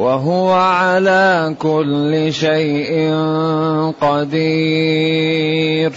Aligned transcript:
وهو 0.00 0.52
على 0.52 1.54
كل 1.58 2.32
شيء 2.32 3.14
قدير. 4.00 5.92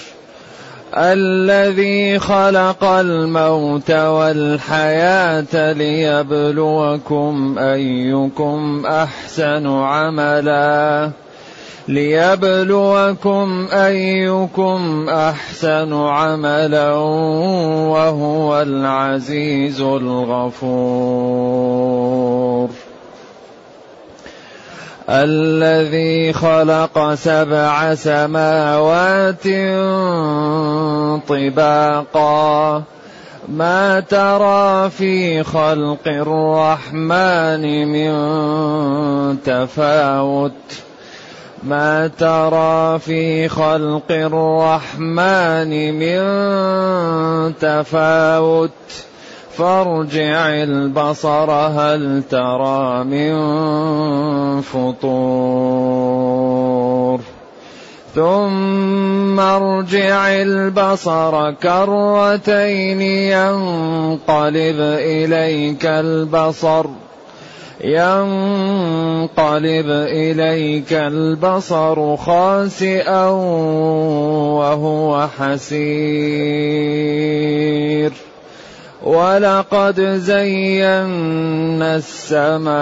الذي 0.97 2.19
خلق 2.19 2.83
الموت 2.83 3.91
والحياة 3.91 5.73
ليبلوكم 5.73 7.55
أيكم 7.59 8.83
أحسن 8.85 9.67
عملا. 9.67 11.11
ليبلوكم 11.87 13.67
أيكم 13.73 15.09
أحسن 15.09 15.93
عملا 15.93 16.93
وهو 17.89 18.61
العزيز 18.61 19.81
الغفور. 19.81 22.22
الذي 25.09 26.33
خلق 26.33 27.13
سبع 27.13 27.95
سماوات 27.95 29.43
طباقا. 31.27 32.83
ما 33.49 33.99
ترى 33.99 34.89
في 34.89 35.43
خلق 35.43 36.07
الرحمن 36.07 37.87
من 37.87 38.13
تفاوت. 39.43 40.51
ما 41.63 42.07
ترى 42.07 42.99
في 42.99 43.47
خلق 43.47 44.11
الرحمن 44.11 45.93
من 45.99 46.23
تفاوت. 47.55 48.71
فارجع 49.57 50.49
البصر 50.49 51.51
هل 51.51 52.23
ترى 52.29 53.03
من 53.03 53.33
فطور. 54.61 56.13
ثم 58.15 59.39
ارجع 59.39 60.41
البصر 60.41 61.51
كرتين 61.51 63.01
ينقلب 63.01 64.79
إليك 64.79 65.85
البصر. 65.85 66.85
ينقلب 67.83 69.29
إليك 69.89 70.93
البصر 70.93 72.17
خاسئا 72.17 73.27
وهو 74.59 75.27
حسير. 75.39 75.93
ولقد 79.03 80.01
زينا 80.01 81.95
السماء 81.95 82.73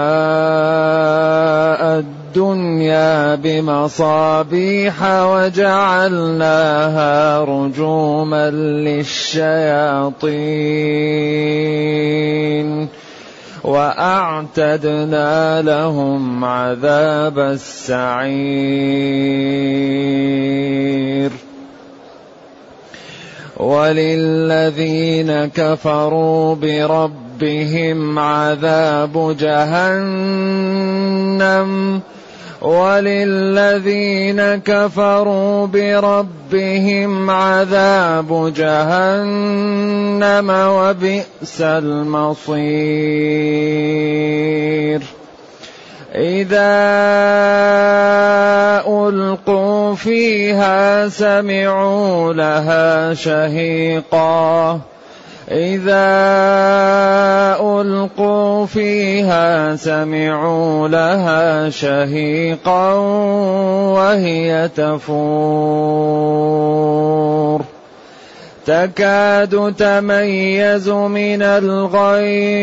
الدنيا 1.98 3.34
بمصابيح 3.34 5.02
وجعلناها 5.22 6.64
رجوما 7.44 8.50
للشياطين 8.50 9.52
وأعتدنا 13.64 15.62
لهم 15.62 16.44
عذاب 16.44 17.38
السعير 17.38 18.32
وللذين 23.62 25.46
كفروا 25.46 26.54
بربهم 26.54 28.18
عذاب 28.18 29.36
جهنم 29.40 30.82
وللذين 32.62 34.42
كفروا 34.56 35.66
بربهم 35.66 37.30
عذاب 37.30 38.52
جهنم 38.56 40.50
وبئس 40.50 41.60
المصير. 41.60 42.62
إذا 46.14 46.72
ألقوا 48.86 49.94
فيها 49.94 51.08
سمعوا 51.08 52.32
لها 52.32 53.14
شهيقا. 53.14 54.80
إذا 55.50 56.04
ألقوا 57.60 58.66
فيها 58.66 59.76
سمعوا 59.76 60.88
لها 60.88 61.70
شهيقا 61.70 62.94
وهي 63.96 64.70
تفور. 64.76 65.72
تكاد 68.66 69.74
تميز 69.78 70.88
من 70.88 71.42
الغيظ. 71.42 72.62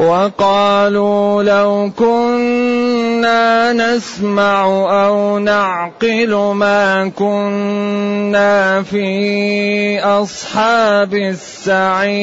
وقالوا 0.00 1.42
لو 1.42 1.90
كنا 1.96 3.72
نسمع 3.72 4.64
أو 5.04 5.38
نعقل 5.38 6.34
ما 6.34 7.08
كنا 7.16 8.82
في 8.82 10.00
أصحاب 10.00 11.14
السعير 11.14 12.20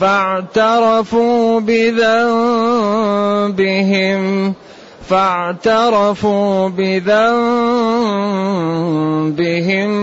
فاعترفوا 0.00 1.60
بذنبهم 1.60 2.14
فاعترفوا 5.08 6.68
بذنبهم 6.68 7.28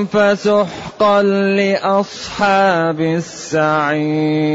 فسحقا 0.05 1.21
لأصحاب 1.21 3.01
السعير. 3.01 4.45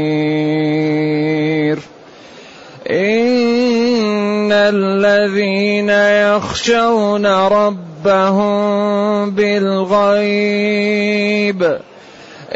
إن 2.91 4.51
الذين 4.51 5.89
يخشون 5.89 7.25
ربهم 7.25 8.61
بالغيب 9.31 10.81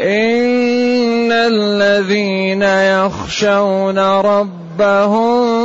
إن 0.00 1.32
الذين 1.32 2.62
يخشون 2.62 3.98
ربهم 3.98 5.56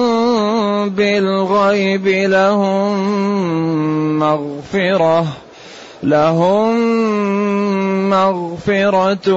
بالغيب 0.89 2.07
لهم 2.07 2.99
مغفرة 4.19 5.27
لهم 6.03 6.79
مغفرة 8.09 9.33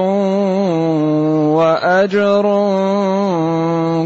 وأجر 1.55 2.45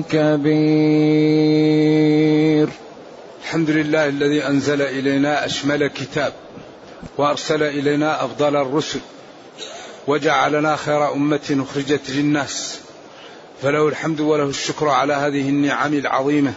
كبير. 0.10 1.30
الحمد 3.44 3.70
لله 3.70 4.08
الذي 4.08 4.48
أنزل 4.48 4.82
إلينا 4.82 5.46
أشمل 5.46 5.88
كتاب 5.88 6.34
وأرسل 7.18 7.64
إلينا 7.64 8.26
أفضل 8.26 8.56
الرسل 8.56 9.00
وجعلنا 10.08 10.76
خير 10.76 11.14
أمة 11.14 11.66
أخرجت 11.70 12.10
للناس 12.10 12.80
فله 13.62 13.88
الحمد 13.88 14.20
وله 14.20 14.44
الشكر 14.44 14.88
على 14.88 15.14
هذه 15.14 15.50
النعم 15.50 15.94
العظيمة. 15.94 16.54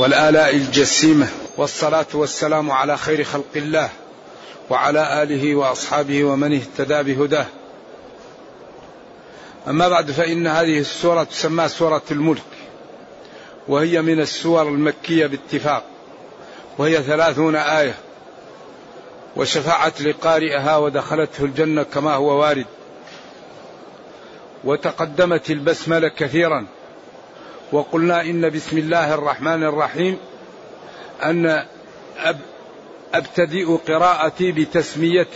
والآلاء 0.00 0.56
الجسيمة 0.56 1.28
والصلاة 1.56 2.06
والسلام 2.14 2.70
على 2.70 2.96
خير 2.96 3.24
خلق 3.24 3.44
الله 3.56 3.90
وعلى 4.70 5.22
آله 5.22 5.54
وأصحابه 5.54 6.24
ومن 6.24 6.54
اهتدى 6.54 7.14
بهداه. 7.14 7.46
أما 9.68 9.88
بعد 9.88 10.10
فإن 10.10 10.46
هذه 10.46 10.78
السورة 10.78 11.22
تسمى 11.24 11.68
سورة 11.68 12.02
الملك 12.10 12.42
وهي 13.68 14.02
من 14.02 14.20
السور 14.20 14.68
المكية 14.68 15.26
باتفاق 15.26 15.84
وهي 16.78 17.02
ثلاثون 17.02 17.56
آية 17.56 17.94
وشفعت 19.36 20.00
لقارئها 20.00 20.76
ودخلته 20.76 21.44
الجنة 21.44 21.82
كما 21.82 22.14
هو 22.14 22.40
وارد 22.40 22.66
وتقدمت 24.64 25.50
البسملة 25.50 26.08
كثيرا 26.08 26.66
وقلنا 27.72 28.20
إن 28.20 28.50
بسم 28.50 28.78
الله 28.78 29.14
الرحمن 29.14 29.62
الرحيم 29.64 30.18
أن 31.22 31.64
أبتدئ 33.14 33.76
قراءتي 33.76 34.52
بتسمية 34.52 35.28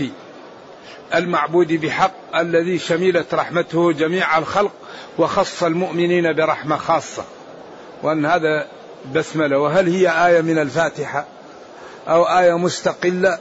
المعبود 1.15 1.73
بحق 1.73 2.37
الذي 2.37 2.79
شملت 2.79 3.35
رحمته 3.35 3.93
جميع 3.93 4.39
الخلق 4.39 4.73
وخص 5.19 5.63
المؤمنين 5.63 6.33
برحمة 6.33 6.77
خاصة. 6.77 7.25
وأن 8.03 8.27
هذا 8.27 8.67
بسملة. 9.15 9.59
وهل 9.59 9.89
هي 9.89 10.27
آية 10.27 10.41
من 10.41 10.59
الفاتحة؟ 10.59 11.25
أو 12.09 12.25
آية 12.25 12.59
مستقلة؟ 12.59 13.39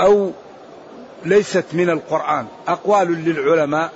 أو 0.00 0.32
ليست 1.24 1.64
من 1.72 1.90
القرآن؟ 1.90 2.46
أقوال 2.68 3.24
للعلماء 3.24 3.92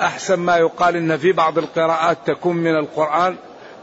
أحسن 0.00 0.36
ما 0.36 0.56
يقال 0.56 0.96
إن 0.96 1.16
في 1.18 1.32
بعض 1.32 1.58
القراءات 1.58 2.18
تكون 2.26 2.56
من 2.56 2.76
القرآن 2.76 3.36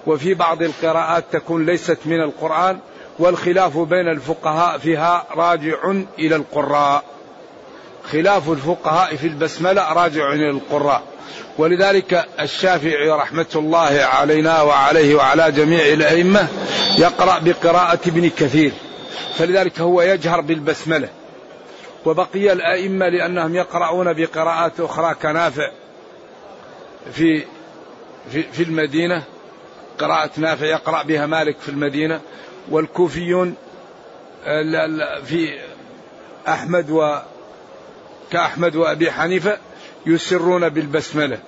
وفي 0.08 0.34
بعض 0.34 0.62
القراءات 0.62 1.24
تكون 1.32 1.66
ليست 1.66 1.98
من 2.06 2.22
القرآن 2.22 2.80
والخلاف 3.20 3.78
بين 3.78 4.08
الفقهاء 4.08 4.78
فيها 4.78 5.26
راجع 5.36 5.92
إلى 6.20 6.36
القراء. 6.36 7.04
خلاف 8.12 8.50
الفقهاء 8.50 9.16
في 9.16 9.28
البسملة 9.28 9.94
راجع 9.94 10.34
إلى 10.34 10.50
القراء. 10.50 11.04
ولذلك 11.58 12.26
الشافعي 12.40 13.10
رحمة 13.10 13.46
الله 13.56 14.04
علينا 14.04 14.62
وعليه 14.62 15.16
وعلى 15.16 15.52
جميع 15.52 15.86
الأئمة 15.86 16.48
يقرأ 16.98 17.40
بقراءة 17.40 18.00
ابن 18.08 18.30
كثير. 18.30 18.72
فلذلك 19.38 19.80
هو 19.80 20.02
يجهر 20.02 20.42
بالبسملة. 20.42 21.10
وبقي 22.06 22.54
الأئمة 22.54 23.10
لأنهم 23.10 23.56
يقرؤون 23.56 24.14
بقراءات 24.14 24.80
أخرى 24.80 25.16
كنافع. 25.22 25.72
في 27.12 27.44
في, 28.32 28.44
في 28.44 28.64
المدينة. 28.64 29.24
قراءة 30.00 30.32
نافع 30.38 30.66
يقرأ 30.66 31.04
بها 31.04 31.26
مالك 31.26 31.60
في 31.60 31.70
المدينة. 31.70 32.22
والكوفيون 32.70 33.56
في 35.26 35.60
أحمد 36.48 36.90
و 36.90 37.18
كأحمد 38.32 38.76
وأبي 38.76 39.12
حنيفة 39.12 39.58
يسرون 40.06 40.70
بالبسملة. 40.70 41.40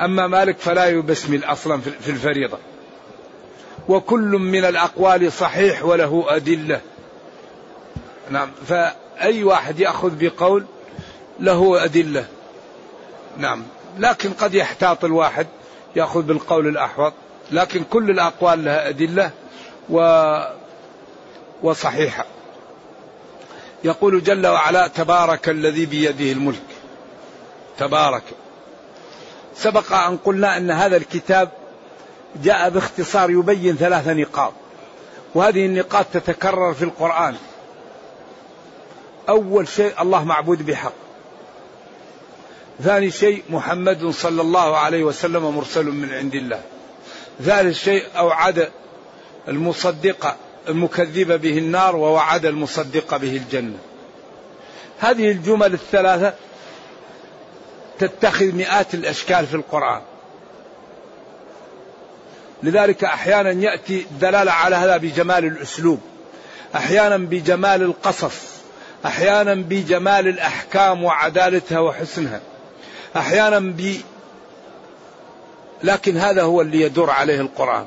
أما 0.00 0.26
مالك 0.26 0.58
فلا 0.58 0.86
يبسمل 0.86 1.44
أصلا 1.44 1.80
في 1.80 2.10
الفريضة. 2.10 2.58
وكل 3.88 4.28
من 4.28 4.64
الأقوال 4.64 5.32
صحيح 5.32 5.84
وله 5.84 6.24
أدلة. 6.28 6.80
نعم 8.30 8.50
فأي 8.66 9.44
واحد 9.44 9.80
يأخذ 9.80 10.12
بقول 10.20 10.64
له 11.40 11.84
أدلة. 11.84 12.26
نعم. 13.38 13.62
لكن 13.98 14.32
قد 14.32 14.54
يحتاط 14.54 15.04
الواحد 15.04 15.46
يأخذ 15.96 16.22
بالقول 16.22 16.66
الأحوط 16.66 17.12
لكن 17.50 17.84
كل 17.84 18.10
الأقوال 18.10 18.64
لها 18.64 18.88
أدلة 18.88 19.30
و 19.90 19.98
وصحيحة. 21.62 22.24
يقول 23.84 24.22
جل 24.22 24.46
وعلا 24.46 24.86
تبارك 24.86 25.48
الذي 25.48 25.86
بيده 25.86 26.32
الملك. 26.32 26.62
تبارك. 27.78 28.22
سبق 29.56 29.92
أن 29.92 30.16
قلنا 30.16 30.56
أن 30.56 30.70
هذا 30.70 30.96
الكتاب 30.96 31.48
جاء 32.42 32.70
باختصار 32.70 33.30
يبين 33.30 33.76
ثلاث 33.76 34.08
نقاط 34.08 34.52
وهذه 35.34 35.66
النقاط 35.66 36.06
تتكرر 36.12 36.74
في 36.74 36.84
القرآن. 36.84 37.36
أول 39.28 39.68
شيء 39.68 40.02
الله 40.02 40.24
معبود 40.24 40.66
بحق. 40.66 41.01
ثاني 42.80 43.10
شيء 43.10 43.42
محمد 43.50 44.10
صلى 44.10 44.42
الله 44.42 44.76
عليه 44.76 45.04
وسلم 45.04 45.56
مرسل 45.56 45.84
من 45.84 46.14
عند 46.14 46.34
الله. 46.34 46.60
ثالث 47.42 47.78
شيء 47.78 48.04
أوعد 48.16 48.70
المصدق 49.48 50.36
المكذب 50.68 51.40
به 51.40 51.58
النار 51.58 51.96
ووعد 51.96 52.46
المصدق 52.46 53.16
به 53.16 53.36
الجنة. 53.36 53.78
هذه 54.98 55.30
الجمل 55.30 55.72
الثلاثة 55.74 56.34
تتخذ 57.98 58.52
مئات 58.52 58.94
الأشكال 58.94 59.46
في 59.46 59.54
القرآن. 59.54 60.00
لذلك 62.62 63.04
أحيانا 63.04 63.50
يأتي 63.50 64.06
الدلالة 64.10 64.52
على 64.52 64.76
هذا 64.76 64.96
بجمال 64.96 65.44
الأسلوب 65.44 66.00
أحيانا 66.76 67.16
بجمال 67.16 67.82
القصص 67.82 68.52
أحيانا 69.06 69.54
بجمال 69.54 70.28
الأحكام 70.28 71.04
وعدالتها 71.04 71.78
وحسنها. 71.78 72.40
أحيانا 73.16 73.58
ب 73.58 73.96
لكن 75.82 76.16
هذا 76.16 76.42
هو 76.42 76.60
اللي 76.60 76.80
يدور 76.80 77.10
عليه 77.10 77.40
القرآن. 77.40 77.84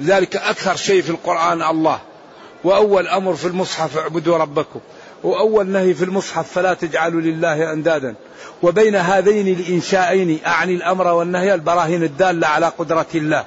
لذلك 0.00 0.36
أكثر 0.36 0.76
شيء 0.76 1.02
في 1.02 1.10
القرآن 1.10 1.62
الله. 1.62 1.98
وأول 2.64 3.08
أمر 3.08 3.34
في 3.34 3.46
المصحف 3.46 3.98
اعبدوا 3.98 4.36
ربكم. 4.36 4.80
وأول 5.22 5.66
نهي 5.66 5.94
في 5.94 6.04
المصحف 6.04 6.52
فلا 6.52 6.74
تجعلوا 6.74 7.20
لله 7.20 7.72
أندادا. 7.72 8.14
وبين 8.62 8.96
هذين 8.96 9.48
الإنشائين 9.48 10.40
أعني 10.46 10.74
الأمر 10.74 11.06
والنهي 11.06 11.54
البراهين 11.54 12.02
الدالة 12.02 12.46
على 12.46 12.66
قدرة 12.66 13.06
الله. 13.14 13.44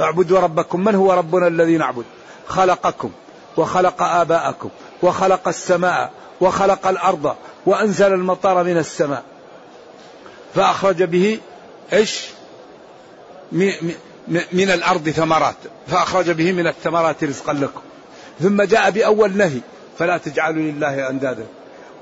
اعبدوا 0.00 0.40
ربكم. 0.40 0.84
من 0.84 0.94
هو 0.94 1.12
ربنا 1.12 1.46
الذي 1.46 1.76
نعبد؟ 1.76 2.04
خلقكم. 2.46 3.10
وخلق 3.56 4.02
آباءكم. 4.02 4.68
وخلق 5.02 5.48
السماء. 5.48 6.10
وخلق 6.40 6.86
الأرض. 6.86 7.36
وأنزل 7.66 8.12
المطر 8.12 8.64
من 8.64 8.78
السماء. 8.78 9.22
فأخرج 10.54 11.02
به 11.02 11.38
إيش؟ 11.92 12.24
من 14.52 14.70
الأرض 14.70 15.10
ثمرات. 15.10 15.56
فأخرج 15.86 16.30
به 16.30 16.52
من 16.52 16.66
الثمرات 16.66 17.24
رزقا 17.24 17.52
لكم. 17.52 17.80
ثم 18.40 18.62
جاء 18.62 18.90
بأول 18.90 19.36
نهي. 19.36 19.60
فلا 19.98 20.18
تجعلوا 20.18 20.62
لله 20.62 21.10
أندادا. 21.10 21.46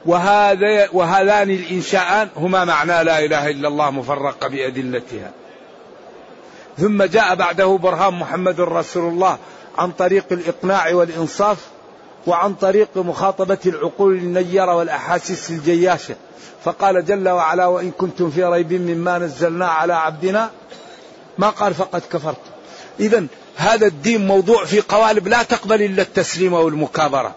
وهذا 0.06 0.88
وهذان 0.92 1.50
الإنشاءان 1.50 2.28
هما 2.36 2.64
معنى 2.64 3.04
لا 3.04 3.24
إله 3.24 3.50
إلا 3.50 3.68
الله 3.68 3.90
مفرقة 3.90 4.48
بأدلتها. 4.48 5.30
ثم 6.78 7.02
جاء 7.02 7.34
بعده 7.34 7.66
برهان 7.66 8.14
محمد 8.14 8.60
رسول 8.60 9.12
الله 9.12 9.38
عن 9.78 9.92
طريق 9.92 10.24
الإقناع 10.32 10.94
والإنصاف 10.94 11.58
وعن 12.26 12.54
طريق 12.54 12.88
مخاطبة 12.96 13.58
العقول 13.66 14.14
النيرة 14.14 14.76
والأحاسيس 14.76 15.50
الجياشة. 15.50 16.14
فقال 16.64 17.04
جل 17.04 17.28
وعلا 17.28 17.66
وإن 17.66 17.90
كنتم 17.90 18.30
في 18.30 18.44
ريب 18.44 18.72
مما 18.72 19.18
نزلنا 19.18 19.66
على 19.66 19.94
عبدنا 19.94 20.50
ما 21.38 21.50
قال 21.50 21.74
فقد 21.74 22.02
كفرت. 22.12 22.40
إذا 23.00 23.26
هذا 23.56 23.86
الدين 23.86 24.26
موضوع 24.26 24.64
في 24.64 24.80
قوالب 24.80 25.28
لا 25.28 25.42
تقبل 25.42 25.82
إلا 25.82 26.02
التسليم 26.02 26.52
والمكابرة. 26.52 27.34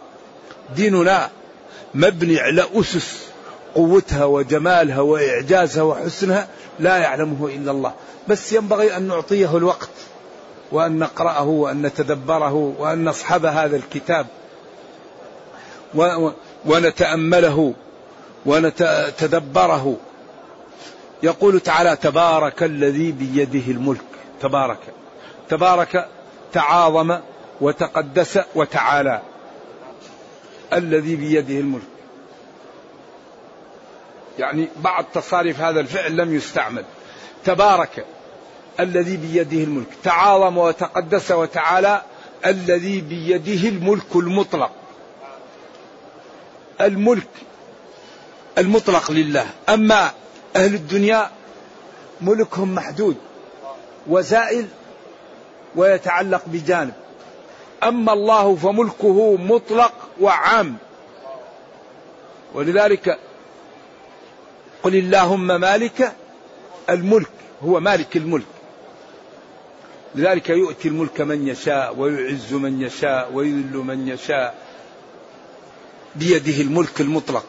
ديننا 0.75 1.29
مبني 1.95 2.39
على 2.39 2.65
أسس 2.73 3.27
قوتها 3.75 4.25
وجمالها 4.25 4.99
وإعجازها 4.99 5.83
وحسنها 5.83 6.47
لا 6.79 6.97
يعلمه 6.97 7.47
إلا 7.47 7.71
الله. 7.71 7.93
بس 8.27 8.53
ينبغي 8.53 8.97
أن 8.97 9.07
نعطيه 9.07 9.57
الوقت 9.57 9.89
وأن 10.71 10.99
نقرأه 10.99 11.47
وأن 11.47 11.81
نتدبره 11.81 12.73
وأن 12.79 13.05
نصحب 13.05 13.45
هذا 13.45 13.75
الكتاب 13.75 14.27
ونتأمله 16.65 17.73
ونتدبره. 18.47 19.97
يقول 21.23 21.59
تعالى 21.59 21.95
تبارك 21.95 22.63
الذي 22.63 23.11
بيده 23.11 23.71
الملك. 23.71 24.01
تبارك. 24.41 24.79
تبارك 25.49 26.07
تعاظم 26.53 27.19
وتقدس 27.61 28.39
وتعالى. 28.55 29.21
الذي 30.73 31.15
بيده 31.15 31.59
الملك. 31.59 31.87
يعني 34.39 34.67
بعض 34.77 35.05
تصاريف 35.13 35.61
هذا 35.61 35.79
الفعل 35.79 36.17
لم 36.17 36.35
يستعمل. 36.35 36.85
تبارك 37.45 38.05
الذي 38.79 39.17
بيده 39.17 39.63
الملك. 39.63 39.87
تعاظم 40.03 40.57
وتقدس 40.57 41.31
وتعالى 41.31 42.01
الذي 42.45 43.01
بيده 43.01 43.69
الملك 43.69 44.15
المطلق. 44.15 44.71
الملك 46.81 47.27
المطلق 48.57 49.11
لله. 49.11 49.47
أما 49.69 50.11
أهل 50.55 50.73
الدنيا 50.73 51.31
ملكهم 52.21 52.75
محدود 52.75 53.15
وزائل 54.07 54.67
ويتعلق 55.75 56.41
بجانب. 56.47 56.93
أما 57.83 58.13
الله 58.13 58.55
فملكه 58.55 59.35
مطلق 59.35 59.93
وعام. 60.21 60.77
ولذلك 62.53 63.19
قل 64.83 64.95
اللهم 64.95 65.47
مالك 65.61 66.13
الملك 66.89 67.29
هو 67.63 67.79
مالك 67.79 68.17
الملك. 68.17 68.45
لذلك 70.15 70.49
يؤتي 70.49 70.87
الملك 70.87 71.21
من 71.21 71.47
يشاء 71.47 71.95
ويعز 71.97 72.53
من 72.53 72.81
يشاء 72.81 73.33
ويذل 73.33 73.77
من 73.77 74.07
يشاء. 74.07 74.55
بيده 76.15 76.61
الملك 76.61 77.01
المطلق. 77.01 77.45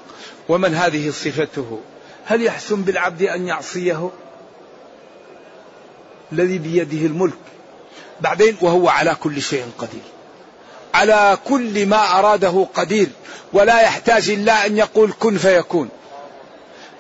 ومن 0.49 0.75
هذه 0.75 1.11
صفته؟ 1.11 1.81
هل 2.25 2.43
يحسن 2.43 2.83
بالعبد 2.83 3.23
أن 3.23 3.47
يعصيه؟ 3.47 4.11
الذي 6.33 6.59
بيده 6.59 7.07
الملك. 7.07 7.39
بعدين 8.21 8.57
وهو 8.61 8.89
على 8.89 9.15
كل 9.15 9.43
شيء 9.43 9.65
قدير. 9.79 10.03
على 10.95 11.39
كل 11.45 11.87
ما 11.87 12.19
أراده 12.19 12.67
قدير. 12.75 13.09
ولا 13.53 13.81
يحتاج 13.81 14.31
إلا 14.31 14.67
أن 14.67 14.79
يقول 14.79 15.13
كن 15.21 15.39
فيكون. 15.39 15.89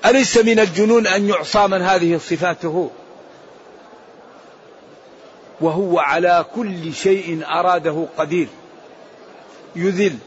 أليس 0.06 0.36
من 0.36 0.60
الجنون 0.60 1.06
أن 1.06 1.28
يعصى 1.28 1.66
من 1.66 1.82
هذه 1.82 2.18
صفاته؟ 2.18 2.90
وهو 5.60 5.98
على 5.98 6.46
كل 6.54 6.94
شيء 6.94 7.44
أراده 7.46 8.06
قدير. 8.18 8.48
يذل 9.76 10.18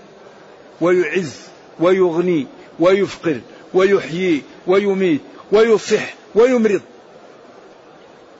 ويعز 0.82 1.36
ويغني 1.80 2.48
ويفقر 2.80 3.40
ويحيي 3.74 4.44
ويميت 4.68 5.22
ويصح 5.51 6.13
ويمرض. 6.36 6.82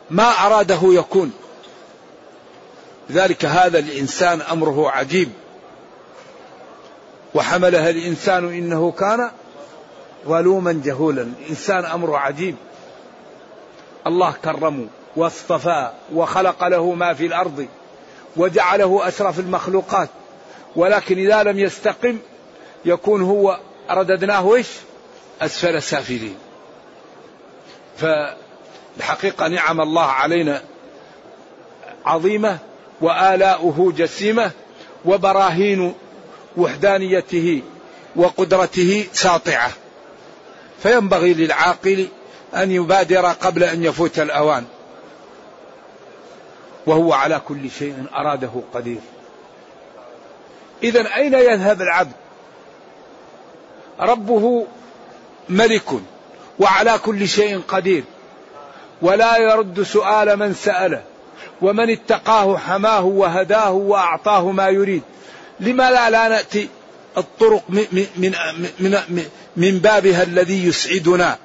ما 0.10 0.24
أراده 0.24 0.80
يكون. 0.84 1.32
ذلك 3.12 3.46
هذا 3.46 3.80
الإنسان 3.80 4.42
أمره 4.42 4.92
عجيب. 4.92 5.30
وحملها 7.34 7.90
الإنسان 7.90 8.54
إنه 8.54 8.92
كان 8.92 9.32
ظلوما 10.28 10.82
جهولا. 10.86 11.22
الإنسان 11.22 11.86
أمره 11.86 12.18
عجيب. 12.18 12.56
الله 14.08 14.34
كرمه 14.44 14.88
واصطفاه 15.16 15.94
وخلق 16.14 16.68
له 16.68 16.94
ما 16.94 17.14
في 17.14 17.26
الأرض 17.26 17.68
وجعله 18.38 19.08
أشرف 19.08 19.40
المخلوقات. 19.40 20.10
ولكن 20.76 21.18
إذا 21.18 21.44
لم 21.44 21.60
يستقم 21.60 22.18
يكون 22.86 23.22
هو 23.22 23.60
رددناه 23.90 24.56
إيش؟ 24.56 24.68
أسفل 25.42 25.82
سافلين. 25.82 26.38
فالحقيقة 27.98 29.48
نعم 29.48 29.82
الله 29.82 30.06
علينا 30.06 30.62
عظيمة 32.06 32.58
وآلاؤه 33.02 33.94
جسيمة 33.98 34.52
وبراهين 35.06 35.94
وحدانيته 36.58 37.62
وقدرته 38.16 39.08
ساطعة. 39.14 39.72
فينبغي 40.84 41.34
للعاقل 41.34 42.08
أن 42.56 42.72
يبادر 42.72 43.26
قبل 43.26 43.64
أن 43.64 43.84
يفوت 43.84 44.20
الأوان. 44.20 44.66
وهو 46.86 47.14
على 47.14 47.42
كل 47.48 47.72
شيء 47.80 48.06
أراده 48.16 48.52
قدير. 48.74 49.00
اذا 50.84 51.16
أين 51.16 51.34
يذهب 51.34 51.82
العبد؟ 51.82 52.12
ربه 54.02 54.66
ملك 55.50 55.90
وعلى 56.60 57.00
كل 57.06 57.28
شيء 57.28 57.62
قدير. 57.68 58.04
ولا 59.02 59.38
يرد 59.38 59.84
سؤال 59.84 60.40
من 60.40 60.54
سأله 60.54 61.04
ومن 61.62 61.90
اتقاه 61.90 62.58
حماه 62.58 63.06
وهداه 63.06 63.72
وأعطاه 63.72 64.52
ما 64.52 64.68
يريد. 64.70 65.02
لما 65.60 65.92
لا, 65.92 66.10
لا 66.10 66.28
نأتي 66.28 66.68
الطرق 67.18 67.64
من, 67.70 67.86
من, 67.92 68.36
من, 68.80 69.24
من 69.58 69.78
بابها 69.78 70.24
الذي 70.24 70.68
يسعدنا 70.68 71.38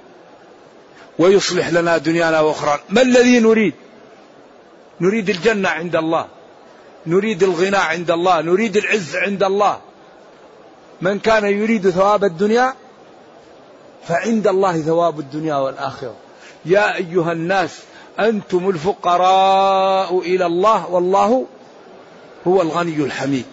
ويصلح 1.19 1.69
لنا 1.69 1.99
دنيانا 1.99 2.41
وأخرى. 2.41 2.81
ما 2.89 3.03
الذي 3.03 3.41
نريد؟ 3.41 3.75
نريد 5.01 5.31
الجنة 5.31 5.69
عند 5.69 5.97
الله 5.97 6.27
نريد 7.07 7.43
الغنى 7.43 7.77
عند 7.77 8.11
الله 8.11 8.41
نريد 8.41 8.77
العز 8.77 9.17
عند 9.17 9.43
الله. 9.43 9.81
من 11.01 11.19
كان 11.19 11.45
يريد 11.45 11.91
ثواب 11.91 12.25
الدنيا 12.25 12.75
فعند 14.09 14.47
الله 14.47 14.81
ثواب 14.81 15.21
الدنيا 15.21 15.57
والآخرة. 15.57 16.15
يا 16.65 16.97
أيها 16.97 17.33
الناس 17.33 17.79
أنتم 18.19 18.69
الفقراء 18.69 20.19
إلى 20.19 20.47
الله 20.47 20.91
والله 20.91 21.47
هو 22.47 22.63
الغني 22.63 22.97
الحميد. 22.97 23.45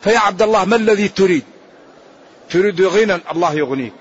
فيا 0.00 0.18
عبد 0.18 0.42
الله 0.42 0.64
ما 0.64 0.76
الذي 0.76 1.08
تريد؟ 1.08 1.44
تريد 2.50 2.82
غنى 2.82 3.20
الله 3.32 3.54
يغنيك. 3.54 3.92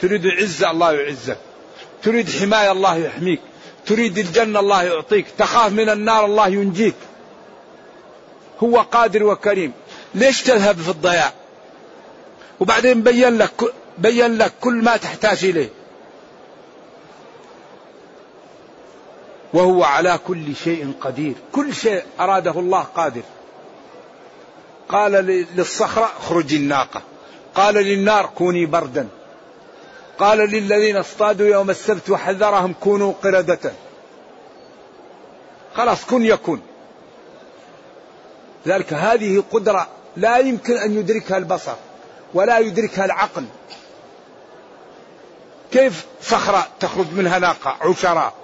تريد 0.00 0.26
عزة 0.26 0.70
الله 0.70 0.92
يعزك. 0.92 1.38
تريد 2.02 2.30
حماية 2.30 2.72
الله 2.72 2.96
يحميك. 2.96 3.40
تريد 3.86 4.18
الجنة 4.18 4.60
الله 4.60 4.82
يعطيك. 4.82 5.26
تخاف 5.38 5.72
من 5.72 5.88
النار 5.88 6.24
الله 6.24 6.48
ينجيك. 6.48 6.94
هو 8.62 8.80
قادر 8.80 9.22
وكريم. 9.22 9.72
ليش 10.14 10.42
تذهب 10.42 10.76
في 10.76 10.88
الضياع؟ 10.88 11.32
وبعدين 12.60 13.02
بين 13.02 13.38
لك 13.38 13.74
بين 13.98 14.38
لك 14.38 14.52
كل 14.60 14.74
ما 14.74 14.96
تحتاج 14.96 15.44
إليه. 15.44 15.68
وهو 19.52 19.84
على 19.84 20.18
كل 20.26 20.56
شيء 20.64 20.92
قدير. 21.00 21.34
كل 21.52 21.74
شيء 21.74 22.02
أراده 22.20 22.50
الله 22.50 22.80
قادر. 22.80 23.22
قال 24.88 25.12
للصخرة 25.56 26.04
اخرج 26.04 26.54
الناقة. 26.54 27.02
قال 27.54 27.74
للنار 27.74 28.26
كوني 28.26 28.66
بردا. 28.66 29.08
قال 30.18 30.38
للذين 30.38 30.96
اصطادوا 30.96 31.46
يوم 31.46 31.70
السبت 31.70 32.10
وحذرهم 32.10 32.74
كونوا 32.80 33.12
قردة. 33.22 33.72
خلاص 35.74 36.04
كن 36.04 36.24
يكون. 36.24 36.60
ذلك 38.66 38.92
هذه 38.92 39.44
قدرة 39.52 39.88
لا 40.16 40.38
يمكن 40.38 40.76
أن 40.76 40.98
يدركها 40.98 41.36
البصر. 41.36 41.74
ولا 42.34 42.58
يدركها 42.58 43.04
العقل. 43.04 43.44
كيف 45.72 46.06
صخرة 46.22 46.68
تخرج 46.80 47.06
منها 47.12 47.38
ناقة 47.38 47.76
عشراء؟ 47.80 48.34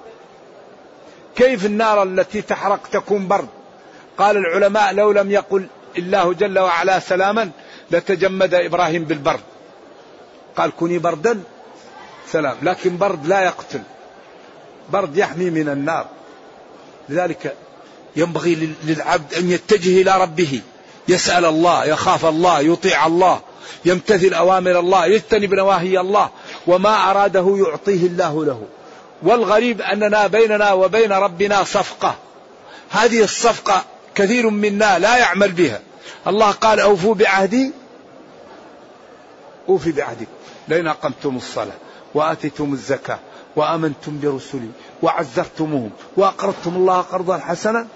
كيف 1.37 1.67
النار 1.67 2.03
التي 2.03 2.43
تحرق 2.43 2.87
تكون 2.87 3.29
برد؟ 3.29 3.49
قال 4.19 4.37
العلماء 4.37 4.93
لو 4.93 5.13
لم 5.13 5.31
يقل 5.31 5.67
الله 5.99 6.33
جل 6.35 6.59
وعلا 6.59 6.99
سلاما 6.99 7.51
لتجمد 7.91 8.55
إبراهيم 8.55 9.05
بالبرد. 9.05 9.41
قال 10.57 10.71
كوني 10.77 10.99
بردا 10.99 11.43
سلام. 12.29 12.57
لكن 12.63 12.99
برد 12.99 13.27
لا 13.27 13.41
يقتل. 13.41 13.81
برد 14.93 15.17
يحمي 15.17 15.51
من 15.51 15.69
النار. 15.69 16.07
لذلك 17.09 17.57
ينبغي 18.17 18.75
للعبد 18.85 19.35
أن 19.35 19.51
يتجه 19.51 20.03
إلى 20.03 20.23
ربه. 20.23 20.61
يسأل 21.11 21.45
الله 21.45 21.85
يخاف 21.85 22.27
الله 22.27 22.61
يطيع 22.61 23.07
الله 23.07 23.41
يمتثل 23.85 24.35
أوامر 24.35 24.79
الله 24.79 25.07
يجتنب 25.07 25.55
نواهي 25.55 26.01
الله 26.01 26.31
وما 26.67 27.11
أراده 27.11 27.57
يعطيه 27.67 28.07
الله 28.07 28.45
له. 28.45 28.63
والغريب 29.23 29.81
أننا 29.81 30.27
بيننا 30.27 30.73
وبين 30.73 31.13
ربنا 31.13 31.65
صفقة. 31.65 32.15
هذه 32.91 33.25
الصفقة 33.25 33.85
كثير 34.15 34.51
منا 34.51 34.99
لا 34.99 35.19
يعمل 35.19 35.53
بها. 35.53 35.81
الله 36.27 36.51
قال 36.51 36.81
أوفوا 36.81 37.15
بعهدي. 37.15 37.73
أوفي 39.69 39.93
بعهدك 39.93 40.29
لئن 40.69 40.87
أقمتم 40.87 41.37
الصلاة 41.37 41.77
وآتيتم 42.15 42.73
الزكاة 42.73 43.19
وآمنتم 43.57 44.21
برسلي 44.21 44.71
وعزرتموهم 45.03 45.91
وأقرضتم 46.17 46.75
الله 46.77 47.01
قرضا 47.01 47.39
حسنا 47.39 47.87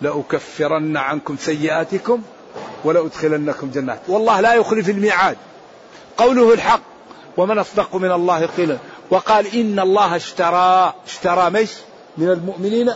لأكفرن 0.00 0.96
عنكم 0.96 1.36
سيئاتكم 1.36 2.22
ولأدخلنكم 2.84 3.70
جنات. 3.70 4.00
والله 4.08 4.40
لا 4.40 4.54
يخلف 4.54 4.88
الميعاد. 4.88 5.36
قوله 6.16 6.54
الحق 6.54 6.80
ومن 7.36 7.58
أصدق 7.58 7.96
من 7.96 8.12
الله 8.12 8.46
قيلا. 8.46 8.78
وقال 9.10 9.54
إن 9.54 9.80
الله 9.80 10.16
اشترى 10.16 10.94
اشترى 11.06 11.50
مش 11.50 11.68
من 12.18 12.30
المؤمنين 12.30 12.92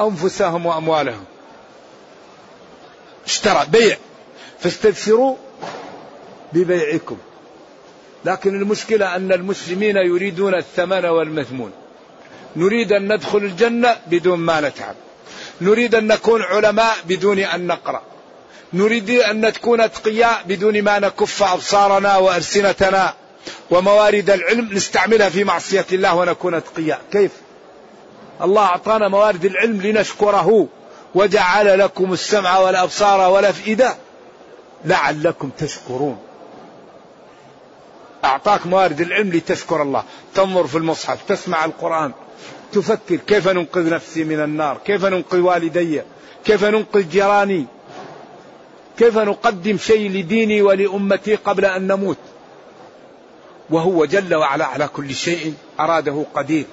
أنفسهم 0.00 0.66
وأموالهم. 0.66 1.24
اشترى 3.26 3.66
بيع. 3.72 3.96
فاستبشروا 4.58 5.36
ببيعكم. 6.52 7.16
لكن 8.24 8.54
المشكلة 8.54 9.16
أن 9.16 9.32
المسلمين 9.32 9.96
يريدون 9.96 10.54
الثمن 10.54 11.04
والمثمون. 11.04 11.72
نريد 12.56 12.92
أن 12.92 13.14
ندخل 13.14 13.38
الجنة 13.38 13.96
بدون 14.06 14.38
ما 14.38 14.60
نتعب. 14.60 14.94
نريد 15.60 15.94
أن 15.94 16.06
نكون 16.06 16.42
علماء 16.42 16.96
بدون 17.04 17.38
أن 17.38 17.66
نقرأ. 17.66 18.02
نريد 18.72 19.10
أن 19.10 19.40
نكون 19.40 19.80
أتقياء 19.80 20.42
بدون 20.46 20.82
ما 20.82 20.98
نكف 20.98 21.42
أبصارنا 21.42 22.16
وألسنتنا 22.16 23.14
وموارد 23.70 24.30
العلم 24.30 24.68
نستعملها 24.72 25.28
في 25.28 25.44
معصية 25.44 25.86
الله 25.92 26.14
ونكون 26.14 26.54
أتقياء. 26.54 27.00
كيف؟ 27.12 27.30
الله 28.42 28.62
أعطانا 28.62 29.08
موارد 29.08 29.44
العلم 29.44 29.82
لنشكره 29.82 30.68
وجعل 31.14 31.78
لكم 31.78 32.12
السمع 32.12 32.58
والأبصار 32.58 33.30
والأفئدة 33.30 33.96
لعلكم 34.84 35.50
تشكرون. 35.58 36.18
أعطاك 38.24 38.66
موارد 38.66 39.00
العلم 39.00 39.30
لتشكر 39.30 39.82
الله. 39.82 40.04
تنظر 40.34 40.66
في 40.66 40.78
المصحف 40.78 41.18
تسمع 41.28 41.64
القرآن 41.64 42.12
تفكر 42.72 43.16
كيف 43.16 43.48
ننقذ 43.48 43.90
نفسي 43.90 44.24
من 44.24 44.40
النار 44.40 44.78
كيف 44.84 45.04
ننقذ 45.04 45.38
والدي 45.40 46.02
كيف 46.44 46.64
ننقذ 46.64 47.08
جيراني. 47.08 47.66
كيف 49.00 49.18
نقدم 49.18 49.78
شيء 49.78 50.10
لديني 50.10 50.62
ولأمتي 50.62 51.34
قبل 51.34 51.64
أن 51.64 51.86
نموت 51.86 52.16
وهو 53.70 54.04
جل 54.04 54.34
وعلا 54.34 54.66
على 54.66 54.88
كل 54.88 55.14
شيء 55.14 55.54
أراده 55.80 56.24
قدير 56.34 56.66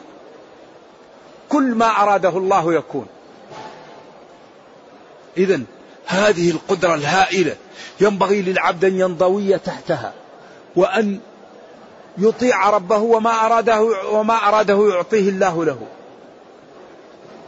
كل 1.49 1.63
ما 1.63 1.85
أراده 1.85 2.29
الله 2.29 2.73
يكون 2.73 3.05
إذا 5.37 5.61
هذه 6.05 6.51
القدرة 6.51 6.95
الهائلة 6.95 7.55
ينبغي 8.01 8.41
للعبد 8.41 8.85
أن 8.85 8.99
ينضوي 8.99 9.57
تحتها 9.57 10.13
وأن 10.75 11.19
يطيع 12.17 12.69
ربه 12.69 12.97
وما 12.97 13.45
أراده 13.45 13.81
وما 14.11 14.33
أراده 14.33 14.89
يعطيه 14.89 15.29
الله 15.29 15.65
له. 15.65 15.79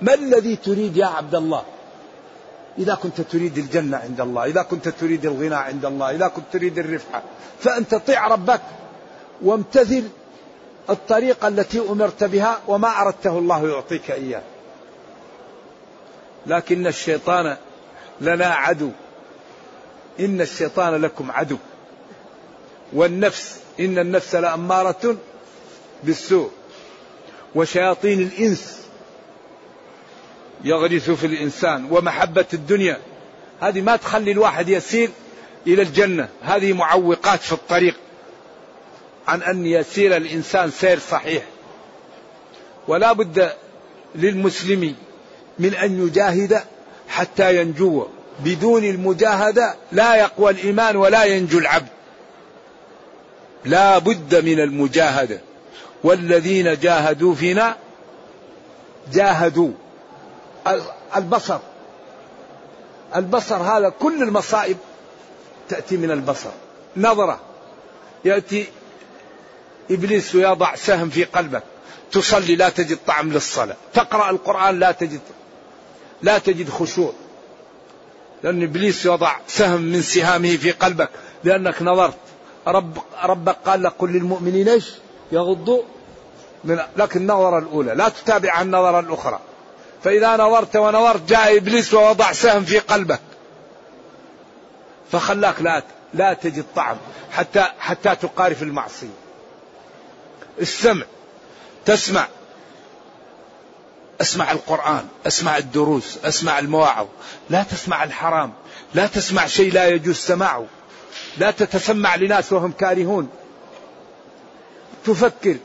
ما 0.01 0.13
الذي 0.13 0.55
تريد 0.55 0.97
يا 0.97 1.05
عبد 1.05 1.35
الله؟ 1.35 1.63
إذا 2.77 2.95
كنت 2.95 3.21
تريد 3.21 3.57
الجنة 3.57 3.97
عند 3.97 4.21
الله، 4.21 4.45
إذا 4.45 4.61
كنت 4.61 4.89
تريد 4.89 5.25
الغنى 5.25 5.55
عند 5.55 5.85
الله، 5.85 6.11
إذا 6.11 6.27
كنت 6.27 6.45
تريد 6.53 6.79
الرفعة، 6.79 7.23
فأنت 7.59 7.95
طيع 7.95 8.27
ربك 8.27 8.61
وامتثل 9.41 10.03
الطريقة 10.89 11.47
التي 11.47 11.79
أمرت 11.79 12.23
بها 12.23 12.59
وما 12.67 13.01
أردته 13.01 13.39
الله 13.39 13.67
يعطيك 13.67 14.11
إياه. 14.11 14.41
لكن 16.47 16.87
الشيطان 16.87 17.57
لنا 18.21 18.45
عدو. 18.45 18.89
إن 20.19 20.41
الشيطان 20.41 20.95
لكم 20.95 21.31
عدو. 21.31 21.57
والنفس 22.93 23.59
إن 23.79 23.99
النفس 23.99 24.35
لأمارة 24.35 25.17
بالسوء 26.03 26.51
وشياطين 27.55 28.19
الإنس 28.19 28.79
يغرس 30.63 31.09
في 31.09 31.27
الإنسان 31.27 31.87
ومحبة 31.91 32.45
الدنيا. 32.53 32.97
هذه 33.61 33.81
ما 33.81 33.95
تخلي 33.95 34.31
الواحد 34.31 34.69
يسير 34.69 35.09
إلى 35.67 35.81
الجنة. 35.81 36.29
هذه 36.41 36.73
معوقات 36.73 37.39
في 37.39 37.53
الطريق. 37.53 37.95
عن 39.27 39.41
أن 39.41 39.65
يسير 39.65 40.17
الإنسان 40.17 40.71
سير 40.71 40.99
صحيح. 40.99 41.43
ولا 42.87 43.13
بد 43.13 43.53
للمسلم 44.15 44.95
من 45.59 45.73
أن 45.73 46.07
يجاهد 46.07 46.61
حتى 47.09 47.61
ينجو. 47.61 48.07
بدون 48.39 48.83
المجاهدة 48.83 49.75
لا 49.91 50.15
يقوى 50.15 50.51
الإيمان 50.51 50.95
ولا 50.95 51.23
ينجو 51.23 51.59
العبد. 51.59 51.87
لا 53.65 53.97
بد 53.97 54.45
من 54.45 54.59
المجاهدة. 54.59 55.41
والذين 56.03 56.79
جاهدوا 56.79 57.35
فينا 57.35 57.75
جاهدوا. 59.13 59.71
البصر. 61.15 61.59
البصر 63.15 63.55
هذا 63.55 63.89
كل 63.89 64.23
المصائب 64.23 64.77
تأتي 65.69 65.97
من 65.97 66.11
البصر. 66.11 66.49
نظرة. 66.97 67.39
يأتي 68.25 68.67
إبليس 69.91 70.35
يضع 70.35 70.75
سهم 70.75 71.09
في 71.09 71.23
قلبك. 71.23 71.63
تصلي 72.11 72.55
لا 72.55 72.69
تجد 72.69 72.97
طعم 73.07 73.33
للصلاة. 73.33 73.75
تقرأ 73.93 74.29
القرآن 74.29 74.79
لا 74.79 74.91
تجد 74.91 75.21
لا 76.21 76.37
تجد 76.37 76.69
خشوع. 76.69 77.13
لأن 78.43 78.63
إبليس 78.63 79.05
يضع 79.05 79.35
سهم 79.47 79.81
من 79.81 80.01
سهامه 80.01 80.57
في 80.57 80.71
قلبك. 80.71 81.09
لأنك 81.43 81.81
نظرت. 81.81 82.17
رب 82.67 82.97
ربك 83.23 83.57
قال 83.65 83.83
لك 83.83 83.93
كل 83.97 84.09
للمؤمنين 84.09 84.69
إيش؟ 84.69 84.93
يغضوا 85.31 85.81
من 86.63 86.79
لكن 86.97 87.19
النظرة 87.19 87.59
الأولى. 87.59 87.93
لا 87.93 88.09
تتابع 88.09 88.61
النظرة 88.61 88.99
الأخرى. 88.99 89.39
فإذا 90.03 90.37
نظرت 90.37 90.75
ونظرت 90.75 91.29
جاء 91.29 91.57
إبليس 91.57 91.93
ووضع 91.93 92.31
سهم 92.31 92.63
في 92.65 92.79
قلبك. 92.79 93.21
فخلاك 95.11 95.61
لا 95.61 95.83
لا 96.13 96.33
تجد 96.33 96.65
طعم 96.75 96.97
حتى 97.31 97.65
حتى 97.79 98.15
تقارف 98.15 98.63
المعصية. 98.63 99.07
السمع 100.61 101.05
تسمع. 101.85 102.27
أسمع 104.21 104.51
القرآن 104.51 105.07
أسمع 105.27 105.57
الدروس 105.57 106.17
أسمع 106.25 106.59
المواعظ. 106.59 107.07
لا 107.49 107.63
تسمع 107.63 108.03
الحرام 108.03 108.53
لا 108.93 109.07
تسمع 109.07 109.47
شيء 109.47 109.73
لا 109.73 109.87
يجوز 109.87 110.15
سماعه. 110.15 110.65
لا 111.37 111.51
تتسمع 111.51 112.15
لناس 112.15 112.53
وهم 112.53 112.71
كارهون. 112.71 113.29
تفكر 115.05 115.57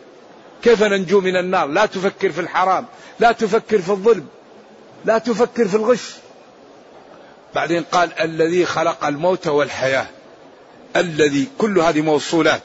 كيف 0.62 0.82
ننجو 0.82 1.20
من 1.20 1.36
النار؟ 1.36 1.66
لا 1.66 1.86
تفكر 1.86 2.32
في 2.32 2.40
الحرام. 2.40 2.86
لا 3.20 3.32
تفكر 3.32 3.78
في 3.78 3.90
الظلم 3.90 4.26
لا 5.04 5.18
تفكر 5.18 5.68
في 5.68 5.74
الغش. 5.74 6.10
بعدين 7.54 7.82
قال 7.82 8.20
الذي 8.20 8.66
خلق 8.66 9.04
الموت 9.04 9.46
والحياة 9.46 10.06
الذي 10.96 11.48
كل 11.58 11.78
هذه 11.78 12.00
موصولات 12.00 12.62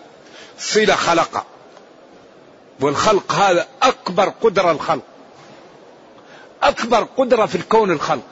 صلة 0.59 0.95
خلق. 0.95 1.45
والخلق 2.79 3.31
هذا 3.31 3.67
أكبر 3.81 4.29
قدرة 4.29 4.71
الخلق 4.71 5.03
أكبر 6.63 7.03
قدرة 7.17 7.45
في 7.45 7.55
الكون 7.55 7.91
الخلق. 7.91 8.23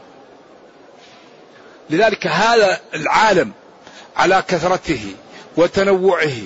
لذلك 1.89 2.27
هذا 2.27 2.79
العالم 2.93 3.51
على 4.17 4.43
كثرته 4.47 5.15
وتنوعه 5.57 6.37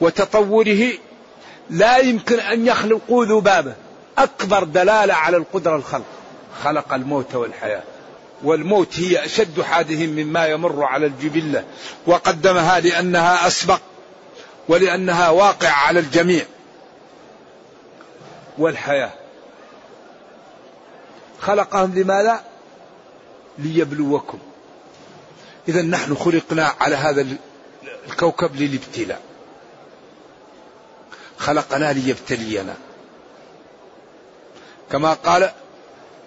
وتطوره 0.00 0.92
لا 1.70 1.98
يمكن 1.98 2.40
أن 2.40 2.66
يخلقوا 2.66 3.24
ذبابة. 3.24 3.74
أكبر 4.18 4.64
دلالة 4.64 5.14
على 5.14 5.36
القدرة 5.36 5.76
الخلق. 5.76 6.04
خلق 6.64 6.94
الموت 6.94 7.34
والحياة. 7.34 7.82
والموت 8.42 9.00
هي 9.00 9.24
أشد 9.24 9.60
حادهم 9.60 10.08
مما 10.08 10.46
يمر 10.46 10.84
على 10.84 11.06
الجبلة. 11.06 11.64
وقدمها 12.06 12.80
لأنها 12.80 13.46
أسبق 13.46 13.80
ولأنها 14.68 15.28
واقع 15.28 15.70
على 15.70 16.00
الجميع. 16.00 16.44
والحياة. 18.58 19.10
خلقهم 21.40 21.94
لماذا؟ 21.94 22.40
ليبلوكم. 23.58 24.38
إذا 25.68 25.82
نحن 25.82 26.14
خلقنا 26.14 26.72
على 26.80 26.96
هذا 26.96 27.26
الكوكب 28.08 28.56
للابتلاء. 28.56 29.20
خلقنا 31.38 31.92
ليبتلينا. 31.92 32.74
كما 34.92 35.14
قال 35.14 35.50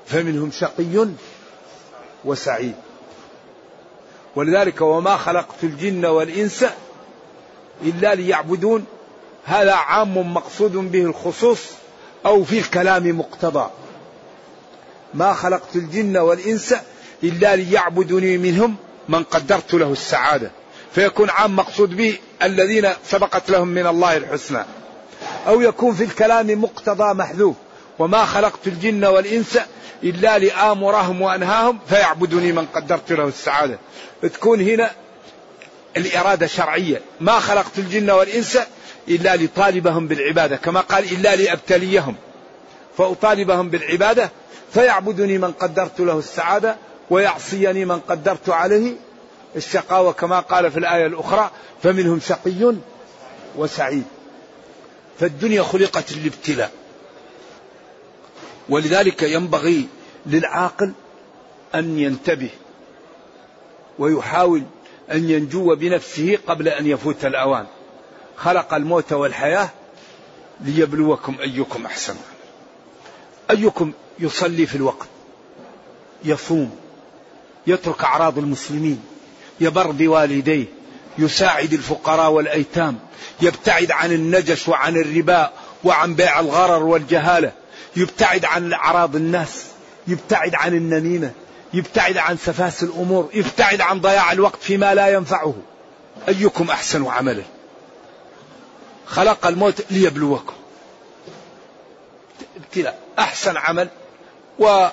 فمنهم 0.05 0.51
شقي 0.51 1.07
وسعيد. 2.25 2.75
ولذلك 4.35 4.81
وما 4.81 5.17
خلقت 5.17 5.63
الجن 5.63 6.05
والإنس 6.05 6.65
إلا 7.81 8.15
ليعبدون. 8.15 8.85
هذا 9.45 9.73
عام 9.73 10.33
مقصود 10.33 10.71
به 10.71 11.01
الخصوص 11.01 11.59
أو 12.25 12.43
في 12.43 12.59
الكلام 12.59 13.19
مقتضى. 13.19 13.69
ما 15.13 15.33
خلقت 15.33 15.75
الجن 15.75 16.17
والإنس 16.17 16.75
إلا 17.23 17.55
ليعبدوني 17.55 18.37
منهم 18.37 18.75
من 19.09 19.23
قدرت 19.23 19.73
له 19.73 19.91
السعادة. 19.91 20.51
فيكون 20.95 21.29
عام 21.29 21.55
مقصود 21.55 21.97
به 21.97 22.17
الذين 22.41 22.89
سبقت 23.05 23.49
لهم 23.49 23.67
من 23.67 23.87
الله 23.87 24.17
الحسنى. 24.17 24.63
أو 25.47 25.61
يكون 25.61 25.93
في 25.95 26.03
الكلام 26.03 26.61
مقتضى 26.61 27.13
محذوف. 27.13 27.55
وما 28.01 28.25
خلقت 28.25 28.67
الجن 28.67 29.05
والإنس 29.05 29.59
إلا 30.03 30.39
لآمرهم 30.39 31.21
وأنهاهم 31.21 31.79
فيعبدوني 31.89 32.51
من 32.51 32.65
قدرت 32.65 33.11
له 33.11 33.27
السعادة. 33.27 33.79
تكون 34.21 34.61
هنا 34.61 34.91
الإرادة 35.97 36.47
شرعية. 36.47 37.01
ما 37.19 37.39
خلقت 37.39 37.77
الجن 37.77 38.09
والإنس 38.09 38.59
إلا 39.07 39.35
لطالبهم 39.35 40.07
بالعبادة 40.07 40.55
كما 40.55 40.79
قال 40.79 41.11
إلا 41.11 41.35
لأبتليهم. 41.35 42.15
فأطالبهم 42.97 43.69
بالعبادة 43.69 44.29
فيعبدني 44.73 45.37
من 45.37 45.51
قدرت 45.51 45.99
له 45.99 46.19
السعادة 46.19 46.75
ويعصيني 47.09 47.85
من 47.85 47.99
قدرت 47.99 48.49
عليه 48.49 48.93
الشقاوة 49.55 50.11
كما 50.11 50.39
قال 50.39 50.71
في 50.71 50.79
الآية 50.79 51.05
الأخرى 51.05 51.51
فمنهم 51.83 52.19
شقي 52.19 52.75
وسعيد 53.57 54.03
فالدنيا 55.19 55.63
خلقت 55.63 56.13
للابتلاء 56.13 56.71
ولذلك 58.71 59.23
ينبغي 59.23 59.87
للعاقل 60.25 60.93
أن 61.75 61.99
ينتبه 61.99 62.49
ويحاول 63.99 64.63
أن 65.11 65.29
ينجو 65.29 65.75
بنفسه 65.75 66.37
قبل 66.47 66.67
أن 66.67 66.87
يفوت 66.87 67.25
الأوان. 67.25 67.65
خلق 68.37 68.73
الموت 68.73 69.13
والحياة 69.13 69.69
ليبلوكم 70.61 71.35
أيكم 71.41 71.85
أحسن. 71.85 72.15
أيكم 73.49 73.91
يصلي 74.19 74.65
في 74.65 74.75
الوقت 74.75 75.07
يصوم 76.23 76.75
يترك 77.67 78.03
أعراض 78.03 78.37
المسلمين 78.37 79.03
يبر 79.59 79.91
بوالديه 79.91 80.65
يساعد 81.17 81.73
الفقراء 81.73 82.31
والأيتام 82.31 82.99
يبتعد 83.41 83.91
عن 83.91 84.11
النجش 84.11 84.67
وعن 84.67 84.97
الربا 84.97 85.51
وعن 85.83 86.15
بيع 86.15 86.39
الغرر 86.39 86.83
والجهالة. 86.83 87.60
يبتعد 87.95 88.45
عن 88.45 88.73
أعراض 88.73 89.15
الناس 89.15 89.65
يبتعد 90.07 90.55
عن 90.55 90.73
النميمة 90.73 91.31
يبتعد 91.73 92.17
عن 92.17 92.37
سفاس 92.37 92.83
الأمور 92.83 93.29
يبتعد 93.33 93.81
عن 93.81 94.01
ضياع 94.01 94.31
الوقت 94.31 94.61
فيما 94.61 94.95
لا 94.95 95.07
ينفعه. 95.07 95.53
أيكم 96.27 96.69
أحسن 96.69 97.07
عملا 97.07 97.43
خلق 99.05 99.47
الموت 99.47 99.91
ليبلوكم. 99.91 100.53
ابتلاء 102.57 102.99
أحسن 103.19 103.57
عمل. 103.57 103.89
و 104.59 104.87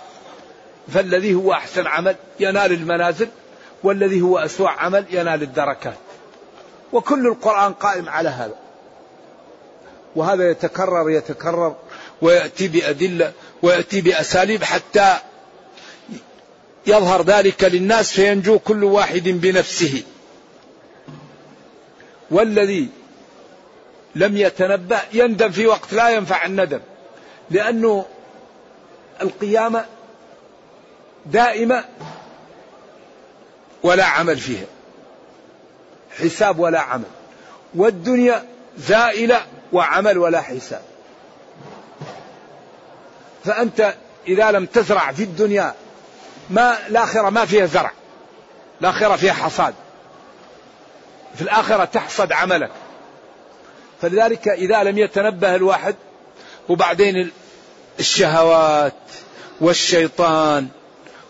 فالذي 0.94 1.34
هو 1.34 1.52
أحسن 1.52 1.86
عمل 1.86 2.16
ينال 2.40 2.72
المنازل 2.72 3.28
والذي 3.82 4.20
هو 4.20 4.38
أسوأ 4.38 4.68
عمل 4.68 5.04
ينال 5.10 5.42
الدركات. 5.42 5.98
وكل 6.92 7.26
القرآن 7.26 7.72
قائم 7.72 8.08
على 8.08 8.28
هذا. 8.28 8.54
وهذا 10.16 10.50
يتكرر 10.50 11.10
يتكرر. 11.10 11.76
ويأتي 12.22 12.68
بأدلة 12.68 13.32
ويأتي 13.62 14.00
بأساليب 14.00 14.64
حتى 14.64 15.18
يظهر 16.86 17.22
ذلك 17.22 17.64
للناس 17.64 18.12
فينجو 18.12 18.58
كل 18.58 18.84
واحد 18.84 19.22
بنفسه. 19.28 20.02
والذي 22.30 22.88
لم 24.14 24.36
يتنبأ 24.36 25.00
يندم 25.12 25.50
في 25.50 25.66
وقت 25.66 25.92
لا 25.92 26.08
ينفع 26.08 26.46
الندم 26.46 26.80
لأنه 27.50 28.06
القيامة 29.22 29.84
دائمة 31.26 31.84
ولا 33.82 34.04
عمل 34.04 34.36
فيها. 34.36 34.66
حساب 36.18 36.58
ولا 36.58 36.80
عمل. 36.80 37.04
والدنيا 37.74 38.44
زائلة 38.78 39.46
وعمل 39.72 40.18
ولا 40.18 40.40
حساب. 40.40 40.82
فأنت 43.48 43.94
إذا 44.26 44.50
لم 44.50 44.66
تزرع 44.66 45.12
في 45.12 45.22
الدنيا 45.22 45.74
ما 46.50 46.86
الآخرة 46.86 47.30
ما 47.30 47.44
فيها 47.44 47.66
زرع. 47.66 47.92
الآخرة 48.80 49.16
فيها 49.16 49.32
حصاد. 49.32 49.74
في 51.36 51.42
الآخرة 51.42 51.84
تحصد 51.84 52.32
عملك. 52.32 52.70
فلذلك 54.02 54.48
إذا 54.48 54.82
لم 54.82 54.98
يتنبه 54.98 55.54
الواحد 55.54 55.94
وبعدين 56.68 57.30
الشهوات 58.00 58.94
والشيطان 59.60 60.68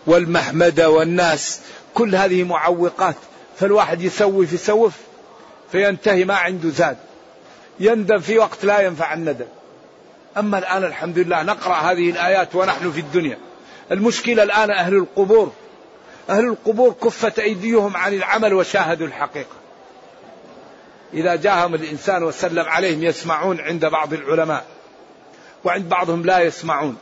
والمحمدة 0.05 0.89
والناس 0.89 1.59
كل 1.93 2.15
هذه 2.15 2.43
معوقات 2.43 3.15
فالواحد 3.59 4.01
يسوي 4.01 4.47
يسوف 4.51 4.93
فينتهي 5.71 6.25
ما 6.25 6.35
عنده 6.35 6.69
زاد. 6.69 6.97
يندم 7.79 8.19
في 8.19 8.37
وقت 8.37 8.65
لا 8.65 8.79
ينفع 8.79 9.13
الندم. 9.13 9.47
أما 10.37 10.57
الآن 10.57 10.83
الحمد 10.83 11.19
لله 11.19 11.43
نقرأ 11.43 11.73
هذه 11.73 12.09
الآيات 12.09 12.55
ونحن 12.55 12.91
في 12.91 12.99
الدنيا. 12.99 13.37
المشكلة 13.91 14.43
الآن 14.43 14.71
أهل 14.71 14.93
القبور 14.93 15.51
أهل 16.29 16.45
القبور 16.45 16.95
كفت 17.03 17.39
أيديهم 17.39 17.97
عن 17.97 18.13
العمل 18.13 18.53
وشاهدوا 18.53 19.07
الحقيقة. 19.07 19.55
إذا 21.13 21.35
جاءهم 21.35 21.75
الإنسان 21.75 22.23
وسلم 22.23 22.65
عليهم 22.65 23.03
يسمعون 23.03 23.59
عند 23.59 23.85
بعض 23.85 24.13
العلماء 24.13 24.65
وعند 25.63 25.89
بعضهم 25.89 26.25
لا 26.25 26.39
يسمعون 26.39 26.97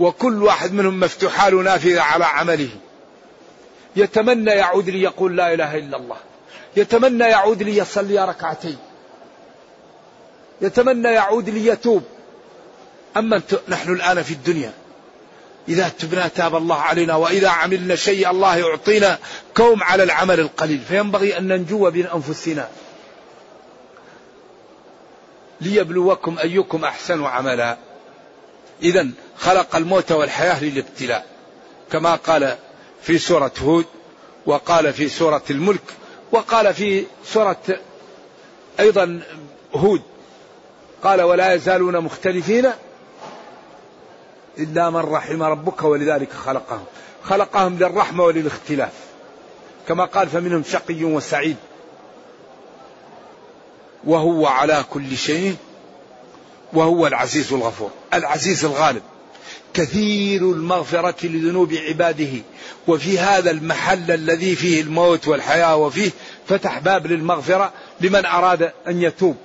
وكل 0.00 0.42
واحد 0.42 0.72
منهم 0.72 1.00
مفتوحة 1.00 1.48
له 1.48 1.62
نافذة 1.62 2.00
على 2.00 2.24
عمله. 2.24 2.70
يتمنى 3.96 4.50
يعود 4.50 4.90
لي 4.90 5.12
لا 5.20 5.54
إله 5.54 5.76
إلا 5.76 5.96
الله. 5.96 6.16
يتمنى 6.76 7.24
يعود 7.24 7.62
لي 7.62 7.84
ركعتين. 8.24 8.78
يتمنى 10.60 11.08
يعود 11.08 11.48
لي 11.48 11.76
أما 13.16 13.42
نحن 13.68 13.92
الآن 13.92 14.22
في 14.22 14.32
الدنيا. 14.32 14.72
إذا 15.68 15.88
تبنا 15.88 16.28
تاب 16.28 16.56
الله 16.56 16.76
علينا 16.76 17.14
وإذا 17.14 17.48
عملنا 17.48 17.94
شيء 17.94 18.30
الله 18.30 18.56
يعطينا 18.56 19.18
كوم 19.56 19.82
على 19.82 20.02
العمل 20.02 20.40
القليل. 20.40 20.80
فينبغي 20.88 21.38
أن 21.38 21.48
ننجو 21.48 21.90
بين 21.90 22.06
أنفسنا. 22.06 22.68
ليبلوكم 25.60 26.38
أيكم 26.38 26.84
أحسن 26.84 27.24
عملا. 27.24 27.76
إذا 28.82 29.08
خلق 29.38 29.76
الموت 29.76 30.12
والحياة 30.12 30.64
للابتلاء. 30.64 31.26
كما 31.92 32.14
قال 32.14 32.56
في 33.02 33.18
سورة 33.18 33.52
هود 33.62 33.86
وقال 34.46 34.92
في 34.92 35.08
سورة 35.08 35.42
الملك 35.50 35.82
وقال 36.32 36.74
في 36.74 37.04
سورة 37.24 37.62
أيضا 38.80 39.20
هود. 39.74 40.02
قال 41.02 41.22
ولا 41.22 41.54
يزالون 41.54 42.00
مختلفين 42.00 42.70
إلا 44.58 44.90
من 44.90 44.96
رحم 44.96 45.42
ربك 45.42 45.82
ولذلك 45.82 46.32
خلقهم. 46.32 46.84
خلقهم 47.22 47.78
للرحمة 47.78 48.24
وللاختلاف. 48.24 48.92
كما 49.88 50.04
قال 50.04 50.28
فمنهم 50.28 50.62
شقي 50.70 51.04
وسعيد. 51.04 51.56
وهو 54.04 54.46
على 54.46 54.84
كل 54.90 55.16
شيء 55.16 55.56
وهو 56.72 57.06
العزيز 57.06 57.52
الغفور. 57.52 57.90
العزيز 58.14 58.64
الغالب. 58.64 59.02
كثير 59.74 60.42
المغفرة 60.42 61.26
لذنوب 61.26 61.72
عباده. 61.72 62.42
وفي 62.88 63.18
هذا 63.18 63.50
المحل 63.50 64.10
الذي 64.10 64.56
فيه 64.56 64.80
الموت 64.80 65.28
والحياة 65.28 65.76
وفيه 65.76 66.10
فتح 66.48 66.78
باب 66.78 67.06
للمغفرة 67.06 67.72
لمن 68.00 68.26
أراد 68.26 68.72
أن 68.88 69.02
يتوب. 69.02 69.36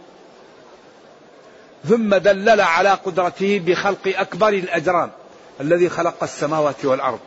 ثم 1.89 2.15
دلل 2.15 2.61
على 2.61 2.89
قدرته 2.89 3.61
بخلق 3.65 4.13
أكبر 4.17 4.49
الأجرام 4.49 5.11
الذي 5.61 5.89
خلق 5.89 6.23
السماوات 6.23 6.85
والأرض. 6.85 7.19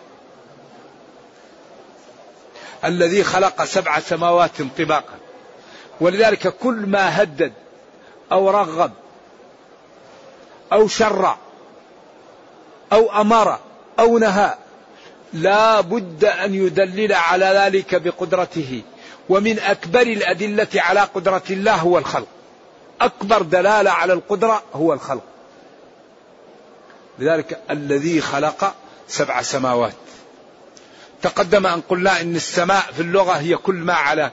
الذي 2.85 3.25
خلق 3.25 3.65
سبع 3.65 4.01
سماوات 4.01 4.63
طباقا. 4.79 5.15
ولذلك 6.01 6.49
كل 6.49 6.75
ما 6.75 7.23
هدد 7.23 7.53
أو 8.33 8.51
رغب 8.51 8.93
أو 10.73 10.89
شرع 10.89 11.37
أو 12.93 13.21
أمر 13.21 13.59
أو 13.99 14.19
نهى 14.19 14.55
لا 15.33 15.81
بد 15.81 16.25
أن 16.25 16.55
يدلل 16.55 17.13
على 17.13 17.45
ذلك 17.45 17.95
بقدرته. 17.95 18.83
ومن 19.29 19.59
أكبر 19.59 20.03
الأدلة 20.03 20.69
على 20.75 21.01
قدرة 21.01 21.43
الله 21.51 21.75
هو 21.75 21.99
الخلق. 21.99 22.29
أكبر 23.01 23.43
دلالة 23.43 23.91
على 23.91 24.13
القدرة 24.13 24.63
هو 24.75 24.93
الخلق. 24.93 25.23
لذلك 27.19 27.61
الذي 27.71 28.21
خلق 28.21 28.75
سبع 29.09 29.43
سماوات. 29.43 29.95
تقدم 31.23 31.67
أن 31.67 31.81
قلنا 31.81 32.21
إن 32.21 32.37
السماء 32.37 32.83
في 32.93 33.03
اللغة 33.03 33.33
هي 33.33 33.57
كل 33.57 33.75
ما 33.75 33.95
علاك. 33.95 34.33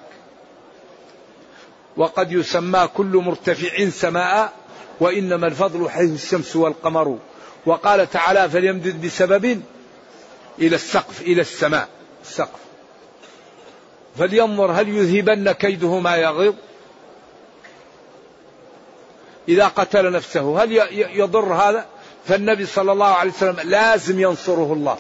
وقد 1.98 2.32
يسمى 2.32 2.90
كل 2.94 3.22
مرتفع 3.26 3.90
سماء 3.90 4.54
وإنما 5.00 5.48
الفضل 5.48 5.90
حيث 5.90 6.12
الشمس 6.12 6.56
والقمر. 6.56 7.20
وقال 7.66 8.10
تعالى 8.10 8.50
فليمدد 8.50 9.06
بسبب 9.06 9.62
إلى 10.60 10.76
السقف 10.76 11.22
إلى 11.22 11.42
السماء 11.42 11.88
السقف. 12.24 12.60
فلينظر 14.18 14.72
هل 14.72 14.90
يذهبن 14.90 15.52
كيده 15.52 16.00
ما 16.00 16.16
يغيظ؟ 16.16 16.54
إذا 19.50 19.68
قتل 19.68 20.12
نفسه. 20.12 20.64
هل 20.64 20.72
يضر 20.92 21.54
هذا؟ 21.54 21.86
فالنبي 22.28 22.66
صلى 22.66 22.92
الله 22.92 23.06
عليه 23.06 23.32
وسلم 23.32 23.60
لازم 23.64 24.20
ينصره 24.20 24.74
الله. 24.74 24.98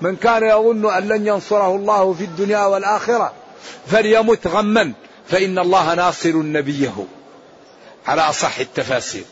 من 0.00 0.16
كان 0.16 0.44
يظن 0.44 0.94
أن 0.94 1.08
لن 1.08 1.26
ينصره 1.26 1.76
الله 1.76 2.12
في 2.12 2.24
الدنيا 2.24 2.64
والآخرة 2.64 3.32
فليمت 3.86 4.46
غما. 4.46 4.92
فإن 5.28 5.58
الله 5.58 5.94
ناصر 5.94 6.36
نبيه. 6.36 7.06
على 8.06 8.22
أصح 8.22 8.58
التفاسير. 8.58 9.24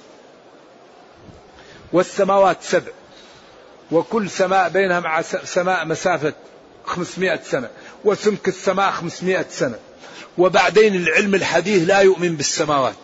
والسماوات 1.92 2.56
سبع. 2.62 2.92
وكل 3.92 4.30
سماء 4.30 4.68
بينها 4.68 5.00
مع 5.00 5.22
سماء 5.22 5.86
مسافة 5.86 6.32
خمسمائة 6.84 7.40
سنة. 7.44 7.68
وسمك 8.04 8.48
السماء 8.48 8.90
خمسمائة 8.90 9.46
سنة. 9.50 9.78
وبعدين 10.38 10.94
العلم 10.94 11.34
الحديث 11.34 11.88
لا 11.88 11.98
يؤمن 11.98 12.36
بالسماوات. 12.36 12.94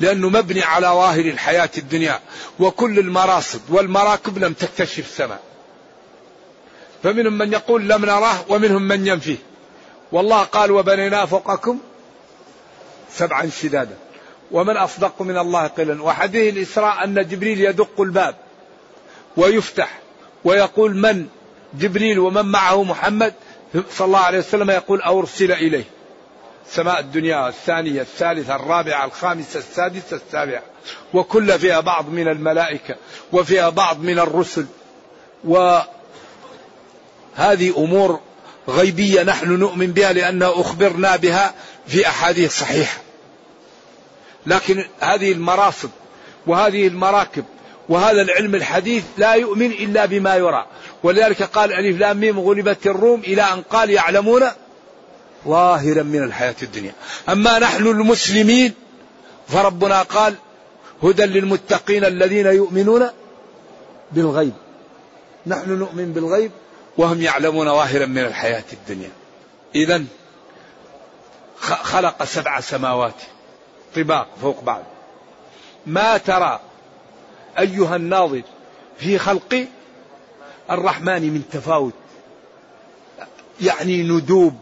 لأنه 0.00 0.28
مبني 0.28 0.62
على 0.62 0.86
ظاهر 0.86 1.24
الحياة 1.24 1.70
الدنيا 1.78 2.20
وكل 2.60 2.98
المراصد 2.98 3.60
والمراكب 3.68 4.38
لم 4.38 4.52
تكتشف 4.52 4.98
السماء. 4.98 5.40
فمنهم 7.02 7.38
من 7.38 7.52
يقول 7.52 7.88
لم 7.88 8.04
نراه 8.04 8.44
ومنهم 8.48 8.82
من 8.82 9.06
ينفيه. 9.06 9.36
والله 10.12 10.42
قال 10.42 10.70
وبنينا 10.70 11.26
فوقكم 11.26 11.78
سبعا 13.12 13.50
شدادا. 13.62 13.96
ومن 14.50 14.76
أصدق 14.76 15.22
من 15.22 15.38
الله 15.38 15.66
قيلا. 15.66 16.02
وحديث 16.02 16.54
الإسراء 16.54 17.04
أن 17.04 17.28
جبريل 17.28 17.60
يدق 17.60 18.00
الباب 18.00 18.34
ويفتح 19.36 19.98
ويقول 20.44 20.96
من 20.96 21.26
جبريل 21.74 22.18
ومن 22.18 22.44
معه 22.44 22.82
محمد؟ 22.82 23.34
صلى 23.90 24.06
الله 24.06 24.18
عليه 24.18 24.38
وسلم 24.38 24.70
يقول 24.70 25.00
أرسل 25.00 25.52
إليه. 25.52 25.84
سماء 26.72 27.00
الدنيا 27.00 27.48
الثانية 27.48 28.00
الثالثة 28.00 28.56
الرابعة 28.56 29.04
الخامسة 29.04 29.58
السادسة 29.58 30.20
السابعة. 30.26 30.62
وكل 31.14 31.58
فيها 31.58 31.80
بعض 31.80 32.08
من 32.08 32.28
الملائكة 32.28 32.96
وفيها 33.32 33.68
بعض 33.68 34.00
من 34.00 34.18
الرسل. 34.18 34.66
وهذه 35.44 35.84
أمور 37.76 38.20
غيبية 38.68 39.22
نحن 39.22 39.48
نؤمن 39.52 39.86
بها 39.86 40.12
لأنه 40.12 40.60
أخبرنا 40.60 41.16
بها 41.16 41.54
في 41.86 42.08
أحاديث 42.08 42.58
صحيحة. 42.58 42.98
لكن 44.46 44.84
هذه 45.00 45.32
المراصد 45.32 45.90
وهذه 46.46 46.86
المراكب 46.86 47.44
وهذا 47.88 48.22
العلم 48.22 48.54
الحديث 48.54 49.04
لا 49.16 49.34
يؤمن 49.34 49.70
إلا 49.70 50.06
بما 50.06 50.36
يرى. 50.36 50.66
ولذلك 51.02 51.42
قال 51.42 51.72
ألف 51.72 52.00
لام 52.00 52.16
ميم 52.16 52.40
غلبت 52.40 52.86
الروم 52.86 53.20
إلى 53.20 53.42
أن 53.42 53.62
قال 53.62 53.90
يعلمون 53.90 54.42
ظاهرا 55.46 56.02
من 56.02 56.22
الحياة 56.22 56.54
الدنيا. 56.62 56.92
أما 57.28 57.58
نحن 57.58 57.86
المسلمين 57.86 58.74
فربنا 59.48 60.02
قال 60.02 60.34
هدى 61.02 61.24
للمتقين 61.24 62.04
الذين 62.04 62.46
يؤمنون 62.46 63.08
بالغيب. 64.12 64.54
نحن 65.46 65.70
نؤمن 65.70 66.12
بالغيب 66.12 66.50
وهم 66.96 67.22
يعلمون 67.22 67.66
ظاهرا 67.66 68.06
من 68.06 68.18
الحياة 68.18 68.64
الدنيا. 68.72 69.10
إذا 69.74 70.04
خلق 71.60 72.24
سبع 72.24 72.60
سماوات 72.60 73.14
طباق 73.96 74.28
فوق 74.42 74.62
بعض. 74.62 74.82
ما 75.86 76.16
ترى 76.16 76.60
أيها 77.58 77.96
الناظر 77.96 78.42
في 78.98 79.18
خلق 79.18 79.66
الرحمن 80.70 81.22
من 81.22 81.42
تفاوت؟ 81.52 81.92
يعني 83.60 84.02
ندوب 84.02 84.54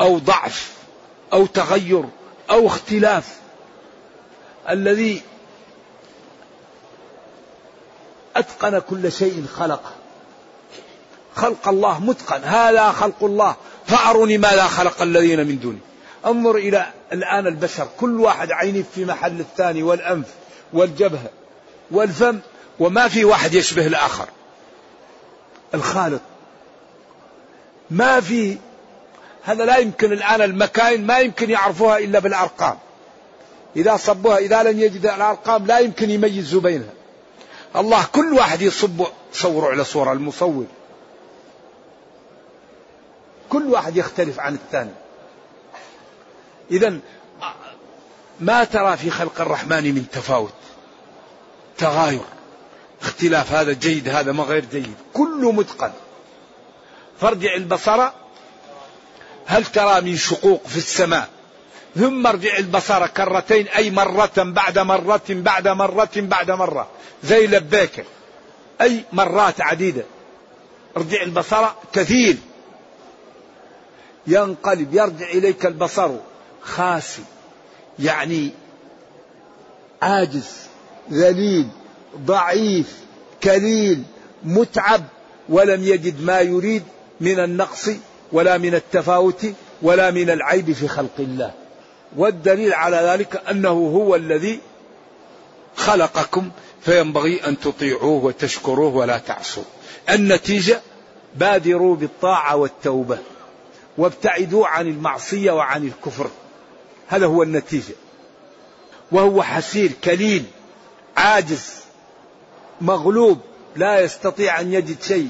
أو 0.00 0.18
ضعف 0.18 0.72
أو 1.32 1.46
تغير 1.46 2.04
أو 2.50 2.66
اختلاف. 2.66 3.36
الذي 4.68 5.22
أتقن 8.36 8.78
كل 8.78 9.12
شيء 9.12 9.46
خلقه 9.56 9.92
خلق 11.36 11.68
الله 11.68 12.00
متقن. 12.00 12.44
هذا 12.44 12.92
خلق 12.92 13.24
الله. 13.24 13.56
فأروني 13.86 14.38
ماذا 14.38 14.64
خلق 14.64 15.02
الذين 15.02 15.46
من 15.46 15.58
دونه 15.58 15.78
انظر 16.26 16.56
إلى 16.56 16.86
الآن 17.12 17.46
البشر. 17.46 17.88
كل 18.00 18.20
واحد 18.20 18.52
عينه 18.52 18.84
في 18.94 19.04
محل 19.04 19.40
الثاني 19.40 19.82
والأنف 19.82 20.26
والجبهة 20.72 21.30
والفم 21.90 22.38
وما 22.78 23.08
في 23.08 23.24
واحد 23.24 23.54
يشبه 23.54 23.86
الآخر. 23.86 24.28
الخالق. 25.74 26.20
ما 27.90 28.20
في 28.20 28.58
هذا 29.48 29.64
لا 29.64 29.76
يمكن 29.76 30.12
الآن 30.12 30.42
المكاين 30.42 31.06
ما 31.06 31.18
يمكن 31.18 31.50
يعرفوها 31.50 31.98
إلا 31.98 32.18
بالأرقام. 32.18 32.78
إذا 33.76 33.96
صبوها 33.96 34.38
إذا 34.38 34.62
لم 34.62 34.80
يجد 34.80 35.06
الأرقام 35.06 35.66
لا 35.66 35.78
يمكن 35.78 36.10
يميزوا 36.10 36.60
بينها. 36.60 36.92
الله 37.76 38.04
كل 38.12 38.32
واحد 38.32 38.62
يصب 38.62 39.06
صوره 39.32 39.66
على 39.66 39.84
صورة 39.84 40.12
المصور. 40.12 40.66
كل 43.48 43.66
واحد 43.66 43.96
يختلف 43.96 44.40
عن 44.40 44.54
الثاني. 44.54 44.94
إذا 46.70 46.98
ما 48.40 48.64
ترى 48.64 48.96
في 48.96 49.10
خلق 49.10 49.40
الرحمن 49.40 49.94
من 49.94 50.06
تفاوت؟ 50.12 50.54
تغاير. 51.78 52.24
اختلاف 53.02 53.52
هذا 53.52 53.72
جيد 53.72 54.08
هذا 54.08 54.32
ما 54.32 54.44
غير 54.44 54.64
جيد. 54.64 54.94
كله 55.14 55.52
متقن. 55.52 55.92
فارجع 57.20 57.54
البصر 57.54 58.08
هل 59.48 59.64
ترى 59.64 60.00
من 60.00 60.16
شقوق 60.16 60.66
في 60.66 60.76
السماء؟ 60.76 61.28
ثم 61.96 62.26
ارجع 62.26 62.56
البصر 62.58 63.06
كرتين 63.06 63.68
أي 63.68 63.90
مرة 63.90 64.32
بعد 64.36 64.78
مرة 64.78 65.22
بعد 65.28 65.68
مرة 65.68 66.10
بعد 66.16 66.50
مرة. 66.50 66.88
زي 67.24 67.46
لبيك 67.46 68.04
أي 68.80 69.04
مرات 69.12 69.60
عديدة. 69.60 70.04
ارجع 70.96 71.22
البصر 71.22 71.66
كثير 71.92 72.36
ينقلب 74.26 74.94
يرجع 74.94 75.26
إليك 75.26 75.66
البصر 75.66 76.10
خاسي. 76.62 77.22
يعني 77.98 78.50
عاجز 80.02 80.50
ذليل 81.12 81.68
ضعيف 82.18 82.98
كليل 83.42 84.02
متعب 84.44 85.04
ولم 85.48 85.82
يجد 85.82 86.22
ما 86.22 86.40
يريد 86.40 86.82
من 87.20 87.40
النقص. 87.40 87.90
ولا 88.32 88.58
من 88.58 88.74
التفاوت 88.74 89.46
ولا 89.82 90.10
من 90.10 90.30
العيب 90.30 90.72
في 90.72 90.88
خلق 90.88 91.14
الله. 91.18 91.52
والدليل 92.16 92.74
على 92.74 92.96
ذلك 92.96 93.42
أنه 93.50 93.68
هو 93.68 94.14
الذي 94.14 94.60
خلقكم 95.76 96.50
فينبغي 96.80 97.46
أن 97.46 97.60
تطيعوه 97.60 98.24
وتشكروه 98.24 98.96
ولا 98.96 99.18
تعصوا. 99.18 99.62
النتيجة 100.10 100.80
بادروا 101.36 101.96
بالطاعة 101.96 102.56
والتوبة 102.56 103.18
وابتعدوا 103.98 104.66
عن 104.66 104.86
المعصية 104.86 105.52
وعن 105.52 105.86
الكفر. 105.86 106.30
هذا 107.08 107.26
هو 107.26 107.42
النتيجة. 107.42 107.94
وهو 109.12 109.42
حسير 109.42 109.92
كليل 110.04 110.44
عاجز 111.16 111.74
مغلوب 112.80 113.38
لا 113.76 114.00
يستطيع 114.00 114.60
أن 114.60 114.72
يجد 114.72 115.02
شيء. 115.02 115.28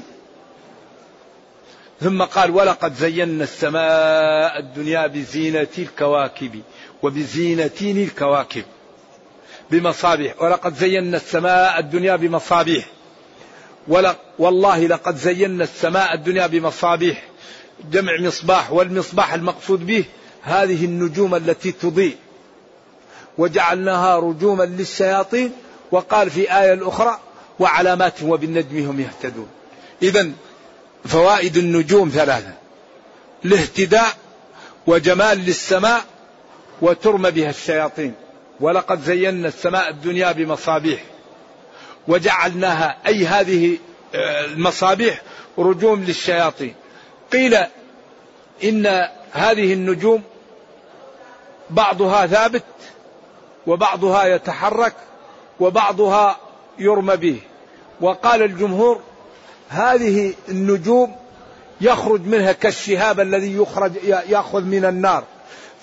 ثم 2.01 2.23
قال 2.23 2.51
ولقد 2.51 2.93
زينا 2.95 3.43
السماء 3.43 4.59
الدنيا 4.59 5.07
بزينة 5.07 5.67
الكواكب 5.77 6.61
وبزينة 7.03 7.71
الكواكب 7.81 8.63
بمصابيح. 9.71 10.41
ولقد 10.41 10.75
زينا 10.75 11.17
السماء 11.17 11.79
الدنيا 11.79 12.15
بمصابيح. 12.15 12.85
والله 14.39 14.87
لقد 14.87 15.15
زينا 15.15 15.63
السماء 15.63 16.13
الدنيا 16.13 16.47
بمصابيح. 16.47 17.23
جمع 17.91 18.11
مصباح 18.19 18.71
والمصباح 18.71 19.33
المقصود 19.33 19.85
به 19.85 20.05
هذه 20.41 20.85
النجوم 20.85 21.35
التي 21.35 21.71
تضيء. 21.71 22.15
وجعلناها 23.37 24.19
رجوما 24.19 24.63
للشياطين. 24.63 25.51
وقال 25.91 26.29
في 26.29 26.59
آية 26.59 26.87
أخرى 26.87 27.19
وعلامات 27.59 28.23
وبالنجم 28.23 28.89
هم 28.89 28.99
يهتدون. 28.99 29.47
إذا 30.03 30.31
فوائد 31.05 31.57
النجوم 31.57 32.09
ثلاثة 32.09 32.53
الاهتداء 33.45 34.13
وجمال 34.87 35.37
للسماء 35.37 36.01
وترمى 36.81 37.31
بها 37.31 37.49
الشياطين. 37.49 38.13
ولقد 38.59 39.01
زينا 39.01 39.47
السماء 39.47 39.89
الدنيا 39.89 40.31
بمصابيح 40.31 41.03
وجعلناها 42.07 42.97
أي 43.07 43.25
هذه 43.25 43.77
آه، 44.15 44.45
المصابيح 44.45 45.21
رجوم 45.57 46.03
للشياطين. 46.03 46.75
قيل 47.31 47.57
إن 48.63 49.07
هذه 49.31 49.73
النجوم 49.73 50.23
بعضها 51.69 52.27
ثابت 52.27 52.63
وبعضها 53.67 54.25
يتحرك 54.25 54.93
وبعضها 55.59 56.37
يرمى 56.79 57.15
به. 57.15 57.39
وقال 58.01 58.43
الجمهور 58.43 59.01
هذه 59.69 60.33
النجوم 60.49 61.15
يخرج 61.81 62.21
منها 62.21 62.51
كالشهاب 62.51 63.19
الذي 63.19 63.55
يخرج 63.55 63.91
يأخذ 64.29 64.61
من 64.61 64.85
النار 64.85 65.23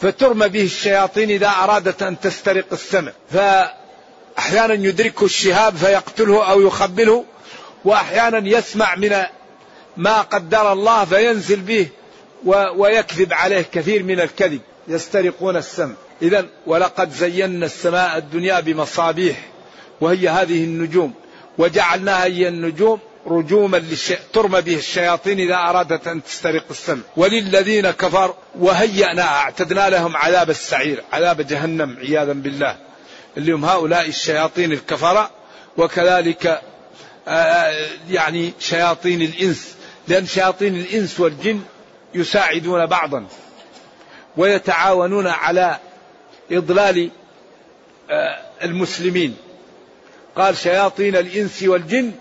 فترمى 0.01 0.49
به 0.49 0.65
الشياطين 0.65 1.31
إذا 1.31 1.49
أرادت 1.49 2.03
أن 2.03 2.21
تسترق 2.21 2.65
السمع. 2.73 3.13
فأحيانا 3.31 4.75
يدركه 4.75 5.25
الشهاب 5.25 5.77
فيقتله 5.77 6.51
أو 6.51 6.61
يخبله 6.61 7.25
وأحيانا 7.85 8.49
يسمع 8.59 8.95
من 8.95 9.23
ما 9.97 10.21
قدر 10.21 10.73
الله 10.73 11.05
فينزل 11.05 11.61
به 11.61 11.89
ويكذب 12.77 13.33
عليه 13.33 13.65
كثير 13.73 14.03
من 14.03 14.21
الكذب. 14.21 14.61
يسترقون 14.89 15.57
السمع. 15.57 15.95
اذا 16.23 16.47
ولقد 16.67 17.11
زينا 17.11 17.67
السماء 17.67 18.19
الدنيا 18.19 18.61
بمصابيح 18.61 19.37
وهي 20.01 20.29
هذه 20.29 20.65
النجوم 20.65 21.15
وجعلناها 21.59 22.25
هي 22.25 22.49
النجوم 22.49 22.99
رجوما 23.27 23.77
للش... 23.77 24.13
ترمى 24.33 24.61
به 24.61 24.77
الشياطين 24.77 25.41
إذا 25.41 25.55
أرادت 25.55 26.07
أن 26.07 26.23
تسترق 26.23 26.65
السمع. 26.71 27.03
وللذين 27.17 27.91
كفروا 27.91 28.35
وهيأنا 28.59 29.23
أعتدنا 29.23 29.91
لهم 29.91 30.17
عذاب 30.17 30.51
السعير 30.51 31.05
عذاب 31.13 31.47
جهنم 31.47 31.97
عياذا 31.99 32.33
بالله. 32.33 32.77
اللي 33.37 33.53
هم 33.53 33.65
هؤلاء 33.65 34.09
الشياطين 34.09 34.73
الكفرة 34.73 35.31
وكذلك 35.77 36.61
يعني 38.11 38.53
شياطين 38.61 39.23
الإنس. 39.23 39.75
لأن 40.09 40.27
شياطين 40.27 40.77
الإنس 40.77 41.21
والجن 41.21 41.61
يساعدون 42.15 42.87
بعضا 42.87 43.27
ويتعاونون 44.37 45.27
على 45.27 45.79
إضلال 46.53 47.11
المسلمين. 48.63 49.37
قال 50.37 50.57
شياطين 50.57 51.17
الإنس 51.17 51.63
والجن 51.63 52.13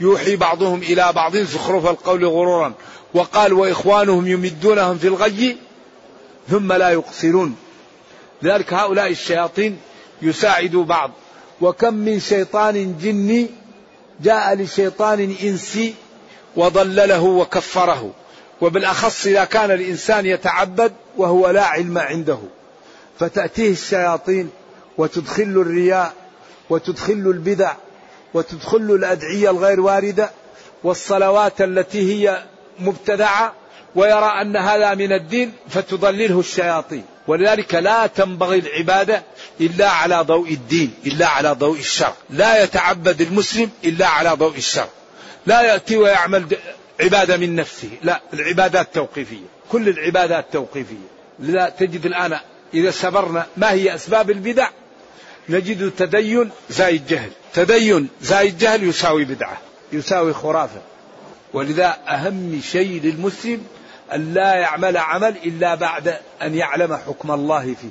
يوحي 0.00 0.36
بعضهم 0.36 0.82
إلى 0.82 1.12
بعض 1.12 1.36
زخرف 1.36 1.86
القول 1.86 2.24
غرورا. 2.24 2.72
وقال 3.14 3.52
وإخوانهم 3.52 4.26
يمدونهم 4.26 4.98
في 4.98 5.08
الغي 5.08 5.56
ثم 6.48 6.72
لا 6.72 6.90
يقصرون. 6.90 7.56
لذلك 8.42 8.72
هؤلاء 8.72 9.10
الشياطين 9.10 9.78
يساعدوا 10.22 10.84
بعض. 10.84 11.10
وكم 11.60 11.94
من 11.94 12.20
شيطان 12.20 12.98
جني 13.02 13.46
جاء 14.20 14.54
لشيطان 14.54 15.36
إنسي 15.42 15.94
وضلله 16.56 17.22
وكفره. 17.22 18.12
وبالأخص 18.60 19.26
إذا 19.26 19.44
كان 19.44 19.70
الإنسان 19.70 20.26
يتعبد 20.26 20.92
وهو 21.16 21.50
لا 21.50 21.64
علم 21.64 21.98
عنده. 21.98 22.38
فتأتيه 23.18 23.70
الشياطين 23.70 24.50
وتدخل 24.98 25.42
الرياء 25.42 26.12
وتدخل 26.70 27.12
البدع 27.12 27.72
وتدخل 28.34 28.76
الأدعية 28.76 29.50
الغير 29.50 29.80
واردة 29.80 30.30
والصلوات 30.84 31.60
التي 31.60 32.14
هي 32.14 32.42
مبتدعة 32.78 33.52
ويرى 33.94 34.32
أن 34.40 34.56
هذا 34.56 34.94
من 34.94 35.12
الدين 35.12 35.52
فتضلله 35.68 36.40
الشياطين. 36.40 37.04
ولذلك 37.26 37.74
لا 37.74 38.06
تنبغي 38.06 38.58
العبادة 38.58 39.22
إلا 39.60 39.90
على 39.90 40.16
ضوء 40.20 40.48
الدين 40.48 40.94
إلا 41.06 41.26
على 41.26 41.52
ضوء 41.52 41.78
الشرع 41.78 42.14
لا 42.30 42.62
يتعبد 42.62 43.20
المسلم 43.20 43.70
إلا 43.84 44.06
على 44.06 44.30
ضوء 44.30 44.56
الشرع 44.56 44.88
لا 45.46 45.62
يأتي 45.62 45.96
ويعمل 45.96 46.46
عبادة 47.00 47.36
من 47.36 47.56
نفسه. 47.56 47.88
لا 48.02 48.20
العبادات 48.34 48.94
توقيفية. 48.94 49.46
كل 49.72 49.88
العبادات 49.88 50.46
توقيفية. 50.52 51.08
لذا 51.38 51.68
تجد 51.68 52.06
الآن 52.06 52.38
إذا 52.74 52.90
سبرنا 52.90 53.46
ما 53.56 53.72
هي 53.72 53.94
أسباب 53.94 54.30
البدع؟ 54.30 54.68
نجد 55.48 55.90
تدين 55.90 56.50
زايد 56.70 57.06
جهل. 57.06 57.30
تدين 57.54 58.08
زايد 58.22 58.58
جهل 58.58 58.88
يساوي 58.88 59.24
بدعة 59.24 59.58
يساوي 59.92 60.32
خرافة. 60.32 60.80
ولذا 61.52 61.98
أهم 62.08 62.60
شيء 62.64 63.02
للمسلم 63.02 63.66
أن 64.14 64.34
لا 64.34 64.54
يعمل 64.54 64.96
عمل 64.96 65.34
إلا 65.44 65.74
بعد 65.74 66.16
أن 66.42 66.54
يعلم 66.54 66.96
حكم 66.96 67.30
الله 67.30 67.74
فيه. 67.74 67.90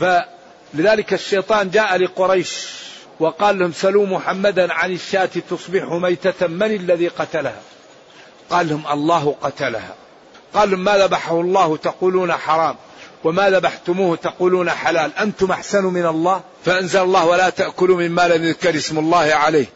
فلذلك 0.00 1.12
الشيطان 1.12 1.70
جاء 1.70 1.96
لقريش 1.96 2.66
وقال 3.20 3.58
لهم 3.58 3.72
سلوا 3.72 4.06
محمدا 4.06 4.72
عن 4.72 4.92
الشاة 4.92 5.30
تصبح 5.50 5.82
ميتة 5.84 6.46
من 6.46 6.74
الذي 6.74 7.08
قتلها؟ 7.08 7.60
قال 8.50 8.68
لهم 8.68 8.86
الله 8.92 9.36
قتلها. 9.42 9.94
قال 10.54 10.70
لهم 10.70 10.84
ما 10.84 10.98
ذبحه 10.98 11.40
الله؟ 11.40 11.76
تقولون 11.76 12.32
حرام. 12.32 12.76
وما 13.24 13.50
ذبحتموه 13.50 14.16
تقولون 14.16 14.70
حلال. 14.70 15.16
أنتم 15.18 15.50
أحسن 15.50 15.84
من 15.84 16.06
الله؟ 16.06 16.40
فأنزل 16.64 17.00
الله 17.00 17.26
ولا 17.26 17.50
تأكلوا 17.50 17.96
مما 17.96 18.28
لم 18.28 18.44
يذكر 18.44 18.74
اسم 18.74 18.98
الله 18.98 19.34
عليه. 19.34 19.66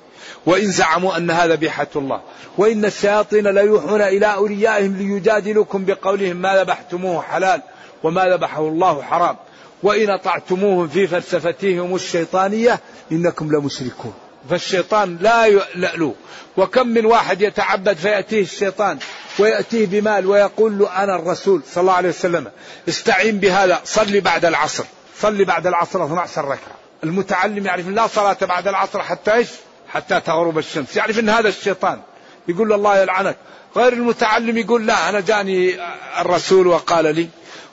وإن 0.46 0.70
زعموا 0.70 1.16
أن 1.16 1.30
هذا 1.30 1.54
بيحة 1.54 1.86
الله. 1.96 2.20
وإن 2.58 2.84
الشياطين 2.84 3.46
ليوحون 3.46 4.00
إلى 4.02 4.34
أوليائهم 4.34 4.96
ليجادلوكم 4.96 5.84
بقولهم 5.84 6.36
ما 6.36 6.56
ذبحتموه 6.56 7.22
حلال 7.22 7.62
وما 8.02 8.24
ذبحه 8.24 8.68
الله 8.68 9.02
حرام. 9.02 9.36
وإن 9.82 10.10
أطعتموهم 10.10 10.88
في 10.88 11.06
فلسفتهم 11.06 11.94
الشيطانية 11.94 12.80
إنكم 13.12 13.52
لمشركون. 13.52 14.14
فالشيطان 14.50 15.18
لا 15.20 15.46
يألو 15.46 16.14
وكم 16.56 16.86
من 16.86 17.06
واحد 17.06 17.42
يتعبد 17.42 17.96
فيأتيه 17.96 18.42
الشيطان 18.42 18.98
ويأتيه 19.38 19.86
بمال 19.86 20.26
ويقول 20.26 20.78
له 20.78 21.02
أنا 21.02 21.16
الرسول 21.16 21.62
صلى 21.72 21.80
الله 21.82 21.92
عليه 21.92 22.08
وسلم. 22.08 22.50
استعين 22.88 23.38
بهذا. 23.38 23.80
صلي 23.84 24.20
بعد 24.20 24.44
العصر. 24.44 24.84
صلي 25.20 25.44
بعد 25.44 25.66
العصر 25.66 26.04
12 26.04 26.44
ركعة. 26.44 26.74
المتعلم 27.04 27.66
يعرف 27.66 27.88
لا 27.88 28.06
صلاة 28.06 28.36
بعد 28.42 28.68
العصر 28.68 29.02
حتى 29.02 29.34
إيش؟ 29.34 29.48
حتى 29.88 30.20
تغرب 30.20 30.58
الشمس. 30.58 30.96
يعرف 30.96 31.18
أن 31.18 31.28
هذا 31.28 31.48
الشيطان. 31.48 32.00
يقول 32.48 32.68
له 32.68 32.74
الله 32.74 32.98
يلعنك. 32.98 33.36
غير 33.76 33.92
المتعلم 33.92 34.58
يقول 34.58 34.86
لا 34.86 35.08
أنا 35.08 35.20
جاني 35.20 35.76
الرسول 36.20 36.66
وقال 36.66 37.14
لي. 37.14 37.28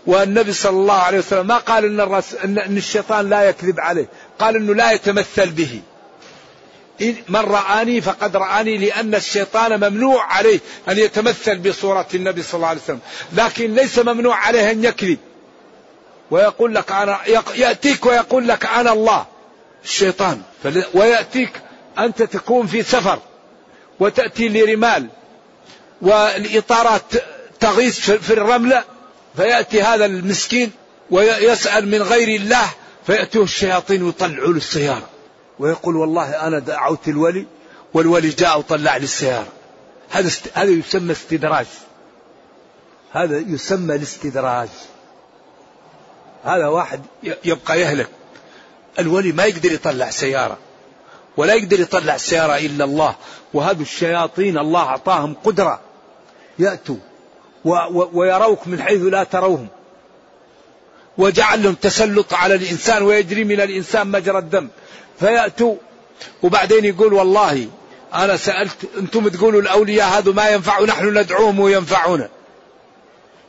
والنبي 0.06 0.54
صلى 0.54 0.78
الله 0.78 0.98
عليه 0.98 1.20
وسلم 1.20 1.48
ما 1.48 1.58
قال 1.58 1.86
إن, 1.86 2.00
الرس... 2.00 2.36
إن 2.44 2.78
الشيطان 2.78 3.30
لا 3.30 3.44
يكذب 3.44 3.80
عليه. 3.80 4.08
قال 4.40 4.56
إنه 4.56 4.76
لا 4.76 4.92
يتمثل 4.92 5.50
به. 5.50 5.82
من 7.30 7.40
رآني 7.40 8.02
فقد 8.02 8.36
رآني 8.36 8.78
لأن 8.78 9.16
الشيطان 9.16 9.90
ممنوع 9.90 10.24
عليه 10.24 10.60
أن 10.90 10.98
يتمثل 10.98 11.58
بصورة 11.58 12.08
النبي 12.14 12.44
صلى 12.44 12.54
الله 12.54 12.68
عليه 12.68 12.82
وسلم. 12.82 13.00
لكن 13.34 13.74
ليس 13.74 14.00
ممنوع 14.00 14.36
عليه 14.36 14.72
أن 14.72 14.84
يكذب. 14.84 15.18
ويقول 16.32 16.76
لك 16.76 16.92
أنا 16.92 17.20
يأتيك 17.56 18.06
ويقول 18.06 18.48
لك 18.48 18.66
أنا 18.66 18.94
الله. 18.94 19.26
الشيطان. 19.84 20.42
ويأتيك 20.94 21.52
أنت 22.00 22.24
تكون 22.24 22.68
في 22.68 22.84
سفر. 22.84 23.20
وتأتي 24.00 24.50
لرمال. 24.50 25.08
والإطارات 26.02 27.02
تغيث 27.60 28.12
في 28.12 28.34
الرملة. 28.34 28.84
فيأتي 29.38 29.82
هذا 29.82 30.06
المسكين. 30.06 30.72
ويسأل 31.12 31.88
من 31.88 32.02
غير 32.02 32.42
الله. 32.42 32.70
فيأتيه 33.08 33.44
الشياطين 33.44 34.04
ويطلعوا 34.04 34.52
له 34.52 34.58
السيارة. 34.58 35.10
ويقول 35.62 35.96
والله 35.96 36.48
أنا 36.48 36.60
دعوت 36.60 37.08
الولي 37.08 37.46
والولي 37.94 38.30
جاء 38.30 38.60
وطلع 38.60 38.98
لي 38.98 39.04
السيارة. 39.04 39.48
هذا 40.10 40.28
است... 40.28 40.50
هذا 40.54 40.70
يسمى 40.70 41.12
استدراج. 41.12 41.66
هذا 43.12 43.38
يسمى 43.38 43.96
الاستدراج. 43.96 44.70
هذا 46.44 46.68
واحد 46.68 47.02
يبقى 47.24 47.80
يهلك. 47.82 48.10
الولي 49.00 49.32
ما 49.32 49.46
يقدر 49.46 49.72
يطلع 49.72 50.10
سيارة 50.10 50.58
ولا 51.38 51.54
يقدر 51.54 51.80
يطلع 51.80 52.18
سيارة 52.18 52.58
إلا 52.58 52.86
الله. 52.86 53.16
وهذا 53.54 53.82
الشياطين 53.82 54.58
الله 54.58 54.82
أعطاهم 54.82 55.34
قدرة. 55.44 55.80
يأتوا 56.60 56.98
و... 57.66 57.70
و... 57.70 58.10
ويروك 58.14 58.68
من 58.68 58.82
حيث 58.82 59.02
لا 59.02 59.24
تروهم. 59.24 59.68
وجعل 61.18 61.64
لهم 61.64 61.74
تسلط 61.74 62.34
على 62.34 62.56
الإنسان 62.56 63.04
ويجري 63.04 63.44
من 63.44 63.62
الإنسان 63.62 64.08
مجرى 64.08 64.38
الدم. 64.38 64.68
فيأتوا. 65.22 65.76
وبعدين 66.44 66.86
يقول 66.86 67.14
والله 67.14 67.68
أنا 68.14 68.38
سألت 68.38 68.78
أنتم 68.98 69.28
تقولوا 69.28 69.62
الأولياء 69.62 70.08
هذا 70.08 70.32
ما 70.32 70.50
ينفع 70.50 70.82
نحن 70.84 71.18
ندعوهم 71.18 71.60
وينفعون 71.60 72.28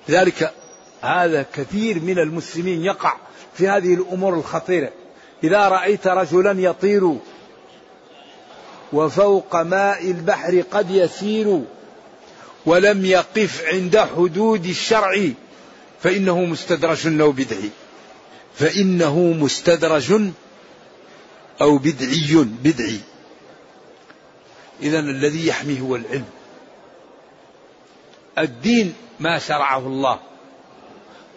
لذلك 0.08 0.52
هذا 1.00 1.46
كثير 1.54 2.00
من 2.00 2.18
المسلمين 2.18 2.84
يقع 2.84 3.16
في 3.54 3.68
هذه 3.68 3.94
الأمور 3.94 4.34
الخطيرة. 4.34 4.90
إذا 5.44 5.68
رأيت 5.68 6.06
رجلا 6.06 6.60
يطير 6.60 7.16
وفوق 8.92 9.56
ماء 9.56 10.10
البحر 10.10 10.62
قد 10.70 10.90
يسير 10.90 11.62
ولم 12.66 13.04
يقف 13.04 13.64
عند 13.64 13.98
حدود 13.98 14.66
الشرع 14.66 15.28
فإنه 16.02 16.44
مستدرج 16.44 17.20
أو 17.20 17.32
بدعي 17.32 17.70
فإنه 18.54 19.18
مستدرج 19.18 20.12
أو 21.60 21.78
بدعي 21.78 22.46
بدعي. 22.64 23.00
إذا 24.82 24.98
الذي 24.98 25.46
يحميه 25.46 25.80
هو 25.80 25.96
العلم. 25.96 26.24
الدين 28.38 28.94
ما 29.20 29.38
شرعه 29.38 29.78
الله. 29.78 30.18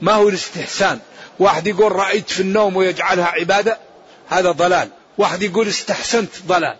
ما 0.01 0.13
هو 0.13 0.29
الاستحسان؟ 0.29 0.99
واحد 1.39 1.67
يقول 1.67 1.91
رأيت 1.91 2.29
في 2.29 2.39
النوم 2.39 2.75
ويجعلها 2.75 3.25
عبادة 3.25 3.77
هذا 4.27 4.51
ضلال. 4.51 4.89
واحد 5.17 5.41
يقول 5.41 5.67
استحسنت 5.67 6.31
ضلال. 6.47 6.77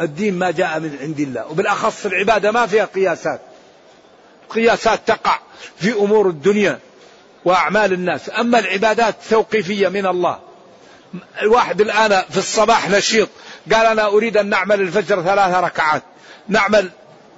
الدين 0.00 0.34
ما 0.34 0.50
جاء 0.50 0.80
من 0.80 0.98
عند 1.00 1.20
الله. 1.20 1.46
وبالأخص 1.46 2.06
العبادة 2.06 2.52
ما 2.52 2.66
فيها 2.66 2.84
قياسات. 2.84 3.40
قياسات 4.50 5.00
تقع 5.06 5.38
في 5.76 5.92
أمور 5.92 6.28
الدنيا 6.28 6.78
وأعمال 7.44 7.92
الناس. 7.92 8.30
أما 8.30 8.58
العبادات 8.58 9.14
توقيفية 9.30 9.88
من 9.88 10.06
الله 10.06 10.45
الواحد 11.42 11.80
الآن 11.80 12.22
في 12.30 12.38
الصباح 12.38 12.90
نشيط. 12.90 13.28
قال 13.72 13.86
أنا 13.86 14.06
أريد 14.06 14.36
أن 14.36 14.46
نعمل 14.48 14.80
الفجر 14.80 15.22
ثلاث 15.22 15.54
ركعات. 15.54 16.02
نعمل 16.48 16.90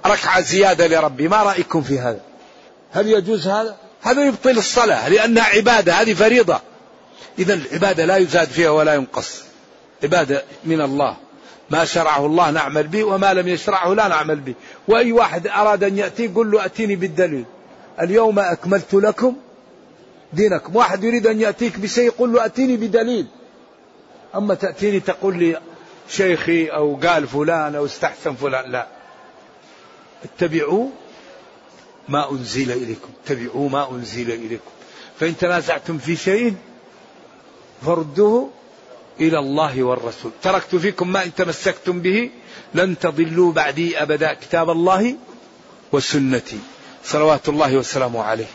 ركعة 0.05 0.41
زيادة 0.41 0.87
لربي. 0.87 1.27
ما 1.27 1.43
رأيكم 1.43 1.81
في 1.81 1.99
هذا؟ 1.99 2.19
هل 2.91 3.07
يجوز 3.07 3.47
هذا؟ 3.47 3.75
هذا 4.01 4.25
يبطل 4.25 4.57
الصلاة 4.57 5.09
لأنها 5.09 5.43
عبادة 5.43 5.93
هذه 5.93 6.13
فريضة. 6.13 6.61
إذا 7.39 7.53
العبادة 7.53 8.05
لا 8.05 8.17
يزاد 8.17 8.47
فيها 8.47 8.69
ولا 8.69 8.93
ينقص. 8.93 9.43
عبادة 10.03 10.43
من 10.65 10.81
الله. 10.81 11.17
ما 11.69 11.85
شرعه 11.85 12.25
الله 12.25 12.51
نعمل 12.51 12.87
به 12.87 13.03
وما 13.03 13.33
لم 13.33 13.47
يشرعه 13.47 13.93
لا 13.93 14.07
نعمل 14.07 14.39
به. 14.39 14.53
وأي 14.87 15.11
واحد 15.11 15.47
أراد 15.47 15.83
أن 15.83 15.97
يأتي 15.97 16.27
قل 16.27 16.51
له 16.51 16.65
أتيني 16.65 16.95
بالدليل. 16.95 17.45
اليوم 18.01 18.39
أكملت 18.39 18.93
لكم 18.93 19.35
دينكم. 20.33 20.75
واحد 20.75 21.03
يريد 21.03 21.27
أن 21.27 21.41
يأتيك 21.41 21.79
بشيء 21.79 22.11
قل 22.11 22.33
له 22.33 22.45
أتيني 22.45 22.77
بدليل. 22.77 23.27
أما 24.35 24.53
تأتيني 24.55 24.99
تقول 24.99 25.37
لي 25.37 25.61
شيخي 26.09 26.67
أو 26.67 26.95
قال 26.95 27.27
فلان 27.27 27.75
أو 27.75 27.85
استحسن 27.85 28.35
فلان 28.35 28.71
لا. 28.71 28.87
اتبعوا 30.23 30.89
ما 32.09 32.31
أنزل 32.31 32.71
إليكم 32.71 33.09
اتبعوا 33.23 33.69
ما 33.69 33.91
أنزل 33.91 34.31
إليكم. 34.31 34.71
فإن 35.19 35.37
تنازعتم 35.37 35.97
في 35.97 36.15
شيء 36.15 36.55
فردوه 37.85 38.49
إلى 39.19 39.39
الله 39.39 39.83
والرسول. 39.83 40.31
تركت 40.43 40.75
فيكم 40.75 41.11
ما 41.11 41.23
إن 41.23 41.35
تمسكتم 41.35 42.01
به 42.01 42.31
لن 42.73 42.99
تضلوا 42.99 43.53
بعدي 43.53 44.01
أبدا 44.01 44.33
كتاب 44.33 44.69
الله 44.69 45.15
وسنتي. 45.91 46.59
صلوات 47.03 47.49
الله 47.49 47.77
وسلامه 47.77 48.23
عليه. 48.23 48.51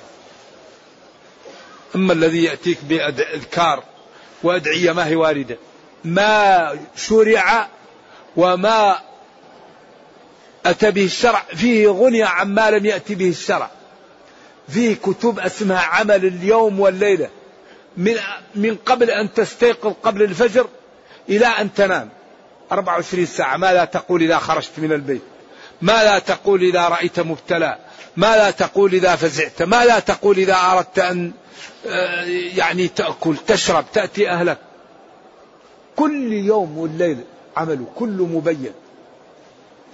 أما 1.95 2.13
الذي 2.13 2.45
يأتيك 2.45 2.79
بأذكار 2.85 3.85
وأدعية 4.45 4.93
ما 4.93 5.07
هي 5.07 5.15
واردة. 5.17 5.57
ما 6.05 6.79
شرع 6.97 7.69
وما 8.37 8.99
أتى 10.67 10.91
به 10.91 11.05
الشرع. 11.05 11.43
فيه 11.55 11.89
غني 11.89 12.23
عما 12.23 12.71
لم 12.71 12.87
يأتي 12.87 13.15
به 13.15 13.29
الشرع. 13.29 13.71
فيه 14.69 14.95
كتب 14.95 15.39
اسمها 15.39 15.81
عمل 15.81 16.25
اليوم 16.27 16.81
والليلة. 16.81 17.29
من, 17.97 18.17
من 18.55 18.77
قبل 18.87 19.11
أن 19.11 19.35
تستيقظ 19.35 19.93
قبل 20.03 20.23
الفجر 20.23 20.67
إلى 21.29 21.47
أن 21.47 21.75
تنام. 21.75 22.09
24 22.73 23.27
ساعة. 23.27 23.57
ماذا 23.57 23.85
تقول 23.85 24.23
إذا 24.23 24.39
خرجت 24.39 24.73
من 24.79 24.93
البيت. 24.93 25.23
ماذا 25.83 26.19
تقول 26.19 26.63
إذا 26.63 26.89
رأيت 26.89 27.21
مبتلى. 27.21 27.79
ماذا 28.17 28.51
تقول 28.51 28.95
إذا 28.95 29.17
فزعت 29.17 29.63
ماذا 29.63 29.99
تقول 29.99 30.39
إذا 30.39 30.55
أردت 30.55 30.99
أن 30.99 31.33
آه، 31.87 32.25
يعني 32.57 32.89
تأكل 32.89 33.37
تشرب 33.47 33.85
تأتي 33.93 34.31
أهلك. 34.31 34.59
كل 35.97 36.33
يوم 36.33 36.79
والليل 36.79 37.19
عمله 37.57 37.87
كله 37.97 38.27
مبين. 38.27 38.73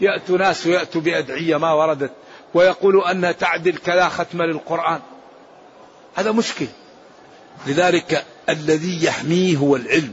يأتوا 0.00 0.38
ناس 0.38 0.66
ويأتوا 0.66 1.00
بأدعية 1.00 1.56
ما 1.56 1.72
وردت 1.72 2.10
ويقولوا 2.54 3.10
أنها 3.10 3.32
تعدل 3.32 3.76
كذا 3.76 4.08
ختم 4.08 4.42
للقرآن. 4.42 5.00
هذا 6.14 6.32
مشكل. 6.32 6.66
لذلك 7.66 8.24
الذي 8.48 9.04
يحميه 9.04 9.56
هو 9.56 9.76
العلم. 9.76 10.12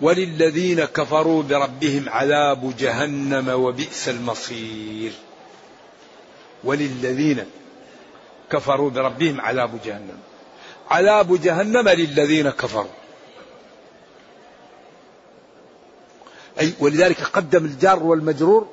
وللذين 0.00 0.84
كفروا 0.84 1.42
بربهم 1.42 2.08
عذاب 2.08 2.76
جهنم 2.78 3.48
وبئس 3.48 4.08
المصير. 4.08 5.12
وللذين 6.64 7.44
كفروا 8.50 8.90
بربهم 8.90 9.40
عذاب 9.40 9.80
جهنم. 9.84 10.18
عذاب 10.90 11.40
جهنم 11.42 11.88
للذين 11.88 12.50
كفروا. 12.50 12.90
أي 16.60 16.72
ولذلك 16.80 17.22
قدم 17.22 17.64
الجار 17.64 18.02
والمجرور 18.02 18.68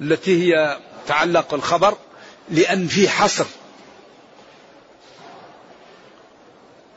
التي 0.00 0.42
هي 0.42 0.78
تعلق 1.06 1.54
الخبر 1.54 1.96
لأن 2.50 2.86
في 2.86 3.08
حصر. 3.08 3.46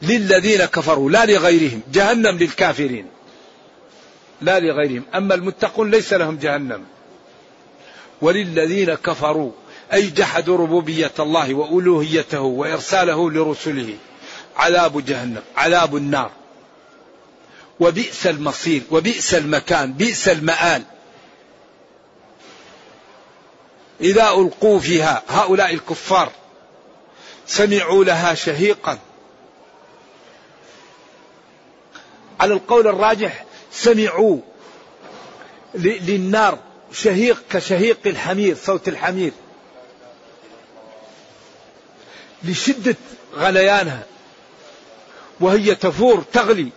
للذين 0.02 0.66
كفروا 0.66 1.10
لا 1.10 1.26
لغيرهم 1.26 1.82
جهنم 1.94 2.38
للكافرين. 2.38 3.08
لا 4.42 4.60
لغيرهم. 4.60 5.04
أما 5.16 5.36
المتقون 5.36 5.92
ليس 5.92 6.14
لهم 6.14 6.38
جهنم. 6.38 6.86
وللذين 8.22 8.94
كفروا 8.94 9.52
أي 9.94 10.08
جحدوا 10.08 10.58
ربوبية 10.58 11.12
الله 11.20 11.54
وألوهيته 11.54 12.42
وإرساله 12.42 13.32
لرسله. 13.32 13.98
عذاب 14.58 15.06
جهنم 15.06 15.42
عذاب 15.56 15.96
النار. 15.96 16.32
وبئس 17.80 18.28
المصير 18.28 18.82
وبئس 18.92 19.34
المكان 19.34 19.94
بئس 19.94 20.30
المآل. 20.30 20.84
إذا 24.02 24.30
ألقوا 24.30 24.80
فيها 24.80 25.24
هؤلاء 25.30 25.74
الكفار 25.74 26.32
سمعوا 27.48 28.04
لها 28.04 28.34
شهيقا. 28.34 29.00
على 32.40 32.54
القول 32.54 32.88
الراجح 32.88 33.46
سمعوا 33.72 34.38
للنار. 35.76 36.60
شهيق 36.92 37.44
كشهيق 37.52 38.00
الحمير 38.06 38.56
صوت 38.56 38.88
الحمير. 38.88 39.32
لشدة 42.44 42.96
غليانها. 43.36 44.04
وهي 45.40 45.76
تفور 45.76 46.24
تغلي. 46.34 46.70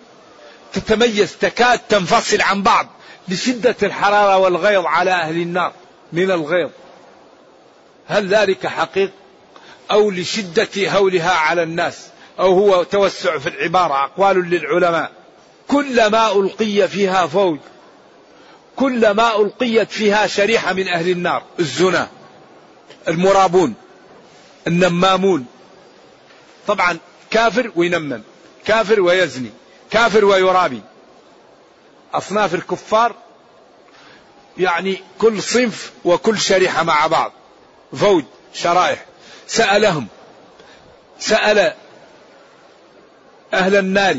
تتميز 0.73 1.37
تكاد 1.37 1.79
تنفصل 1.79 2.41
عن 2.41 2.63
بعض. 2.63 2.89
لشدة 3.29 3.77
الحرارة 3.83 4.37
والغيظ 4.39 4.87
على 4.87 5.11
أهل 5.11 5.37
النار 5.37 5.73
من 6.13 6.31
الغيظ. 6.31 6.71
هل 8.07 8.29
ذلك 8.35 8.67
حقيق؟ 8.67 9.11
أو 9.91 10.11
لشدة 10.11 10.91
هولها 10.91 11.33
على 11.33 11.63
الناس. 11.63 12.07
أو 12.39 12.53
هو 12.53 12.83
توسع 12.83 13.39
في 13.39 13.49
العبارة 13.49 14.05
أقوال 14.05 14.51
للعلماء. 14.51 15.13
كلما 15.69 16.33
ألقي 16.33 16.89
فيها 16.89 17.27
فوج 17.27 17.59
كلما 18.79 19.37
ألقيت 19.41 19.91
فيها 19.91 20.27
شريحة 20.27 20.73
من 20.73 20.89
أهل 20.89 21.11
النار. 21.11 21.43
الزنا 21.61 22.09
المرابون 23.09 23.75
النمامون. 24.67 25.47
طبعا 26.67 26.99
كافر 27.31 27.73
وينمم 27.77 28.23
كافر 28.65 29.01
ويزني 29.01 29.51
كافر 29.91 30.25
ويرابي. 30.25 30.83
أصناف 32.15 32.55
الكفار 32.55 33.15
يعني 34.59 35.01
كل 35.19 35.43
صنف 35.43 35.93
وكل 36.05 36.39
شريحة 36.39 36.83
مع 36.83 37.07
بعض. 37.07 37.33
فوج 37.97 38.25
شرائح. 38.55 39.05
سألهم 39.47 40.07
سأل 41.19 41.75
أهل 43.55 43.77
النار 43.77 44.17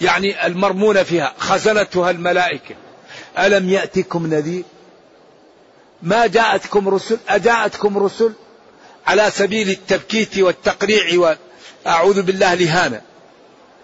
يعني 0.00 0.46
المرمون 0.46 1.02
فيها 1.02 1.34
خزنتها 1.38 2.10
الملائكة. 2.10 2.74
ألم 3.38 3.68
يأتكم 3.68 4.26
نذير؟ 4.26 4.64
ما 6.02 6.26
جاءتكم 6.26 6.88
رسل؟ 6.88 7.18
أجاءتكم 7.28 7.98
رسل 7.98 8.32
على 9.06 9.30
سبيل 9.30 9.70
التبكيت 9.70 10.38
والتقريع 10.38 11.36
وأعوذ 11.86 12.22
بالله 12.22 12.54
لهانا. 12.54 13.00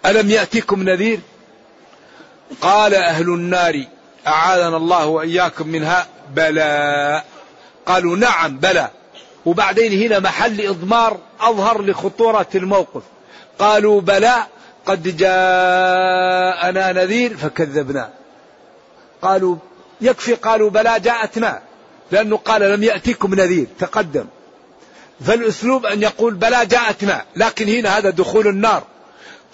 ألم 0.07 0.31
يأتكم 0.31 0.83
نذير؟ 0.83 1.21
قال 2.61 2.95
أهل 2.95 3.29
النار 3.29 3.85
أعاذنا 4.27 4.77
الله 4.77 5.07
وإياكم 5.07 5.69
منها. 5.69 6.07
بلى. 6.35 7.23
قالوا 7.87 8.17
نعم 8.17 8.59
بلى. 8.59 8.91
وبعدين 9.47 10.03
هنا 10.03 10.19
محل 10.19 10.67
إضمار 10.67 11.19
أظهر 11.41 11.83
لخطورة 11.83 12.49
الموقف. 12.55 13.03
قالوا 13.59 14.01
بلى 14.01 14.47
قد 14.87 15.17
جاءنا 15.17 16.93
نذير 16.93 17.37
فكذبنا. 17.37 18.22
قالوا 19.23 19.57
يكفي 20.01 20.35
قالوا 20.35 20.71
بلى 20.71 21.01
جاءتنا 21.01 21.63
لأنه 22.11 22.37
قال 22.37 22.63
لم 22.63 22.83
يأتيكم 22.83 23.35
نذير 23.35 23.67
تقدم. 23.79 24.25
فالأسلوب 25.27 25.87
أن 25.87 26.03
يقول 26.03 26.35
بلى 26.35 26.67
جاءتنا 26.67 27.25
لكن 27.37 27.69
هنا 27.69 27.99
هذا 27.99 28.11
دخول 28.11 28.47
النار. 28.47 28.83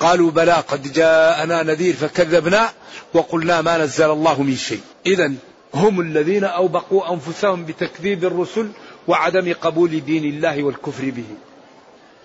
قالوا 0.00 0.30
بلى 0.30 0.52
قد 0.52 0.92
جاءنا 0.92 1.62
نذير 1.62 1.94
فكذبنا 1.94 2.70
وقلنا 3.14 3.62
ما 3.62 3.78
نزل 3.78 4.10
الله 4.10 4.42
من 4.42 4.56
شيء. 4.56 4.80
إذا 5.06 5.32
هم 5.74 6.00
الذين 6.00 6.44
أوبقوا 6.44 7.12
أنفسهم 7.12 7.64
بتكذيب 7.64 8.24
الرسل 8.24 8.70
وعدم 9.08 9.54
قبول 9.60 10.04
دين 10.04 10.24
الله 10.24 10.62
والكفر 10.62 11.10
به. 11.10 11.24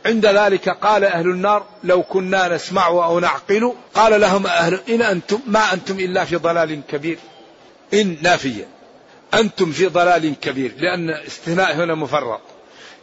عند 0.05 0.25
ذلك 0.25 0.69
قال 0.69 1.03
أهل 1.03 1.29
النار 1.29 1.65
لو 1.83 2.03
كنا 2.03 2.55
نسمع 2.55 2.87
أو 2.87 3.19
نعقل 3.19 3.73
قال 3.95 4.21
لهم 4.21 4.47
أهل 4.47 4.79
إن 4.89 5.01
أنتم 5.01 5.39
ما 5.47 5.73
أنتم 5.73 5.99
إلا 5.99 6.25
في 6.25 6.35
ضلال 6.35 6.81
كبير. 6.89 7.17
إن 7.93 8.17
نافية. 8.21 8.67
أنتم 9.33 9.71
في 9.71 9.87
ضلال 9.87 10.39
كبير 10.41 10.73
لأن 10.77 11.09
استثناء 11.09 11.75
هنا 11.75 11.95
مفرط 11.95 12.41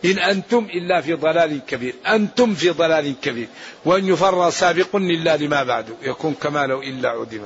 إن 0.05 0.19
أنتم 0.19 0.69
إلا 0.75 1.01
في 1.01 1.15
ضلال 1.15 1.61
كبير 1.67 1.95
أنتم 2.07 2.55
في 2.55 2.71
ضلال 2.71 3.15
كبير. 3.23 3.49
وأن 3.85 4.09
يفر 4.09 4.51
سابق 4.51 4.97
إلا 4.97 5.37
لما 5.37 5.63
بعد 5.63 5.87
يكون 6.03 6.35
كما 6.35 6.67
لو 6.67 6.83
إلا 6.83 7.09
عدم. 7.09 7.43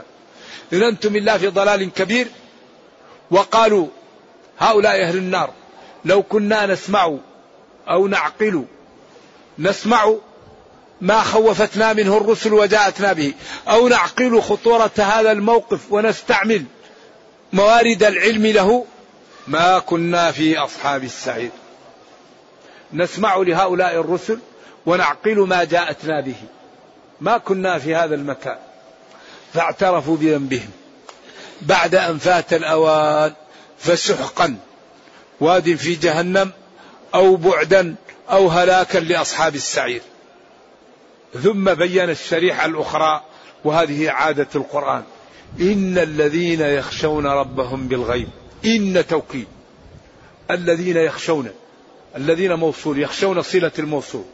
إن 0.72 0.82
أنتم 0.82 1.16
إلا 1.16 1.38
في 1.38 1.49
ضلال 1.49 1.92
كبير 1.92 2.26
وقالوا 3.30 3.86
هؤلاء 4.59 5.03
أهل 5.03 5.16
النار 5.16 5.51
لو 6.05 6.22
كنا 6.22 6.66
نسمع 6.66 7.16
أو 7.88 8.07
نعقل 8.07 8.64
نسمع 9.59 10.14
ما 11.01 11.20
خوفتنا 11.20 11.92
منه 11.92 12.16
الرسل 12.16 12.53
وجاءتنا 12.53 13.12
به 13.12 13.32
أو 13.68 13.88
نعقل 13.88 14.40
خطورة 14.40 14.90
هذا 14.99 15.32
الموقف 15.32 15.80
ونستعمل 15.92 16.64
موارد 17.55 18.03
العلم 18.03 18.47
له 18.47 18.85
ما 19.47 19.79
كنا 19.79 20.33
في 20.33 20.59
أصحاب 20.59 21.05
السعير. 21.05 21.51
نسمع 22.93 23.37
لهؤلاء 23.37 24.01
الرسل 24.01 24.39
ونعقل 24.87 25.39
ما 25.39 25.65
جاءتنا 25.65 26.21
به. 26.21 26.37
ما 27.21 27.39
كنا 27.39 27.79
في 27.79 27.95
هذا 27.95 28.15
المكان. 28.15 28.59
فاعترفوا 29.55 30.17
بذنبهم. 30.17 30.71
بعد 31.63 31.95
أن 31.95 32.19
فات 32.19 32.53
الأوان 32.53 33.33
فسحقا. 33.79 34.57
واد 35.41 35.75
في 35.75 35.95
جهنم 35.95 36.51
أو 37.15 37.37
بعدا 37.37 37.95
أو 38.31 38.49
هلاكا 38.49 38.99
لأصحاب 38.99 39.55
السعير. 39.55 40.03
ثم 41.43 41.75
بين 41.75 42.11
الشريحة 42.11 42.67
الأخرى 42.67 43.23
وهذه 43.65 44.11
عادة 44.11 44.49
القرآن. 44.55 45.03
إن 45.61 45.99
الذين 45.99 46.61
يخشون 46.61 47.27
ربهم 47.27 47.89
بالغيب 47.89 48.29
إن 48.65 49.07
توكيد. 49.07 49.47
الذين 50.51 50.97
يخشون 50.97 51.51
الذين 52.17 52.55
موصول 52.55 52.99
يخشون 52.99 53.43
صلة 53.43 53.73
الموصول. 53.79 54.25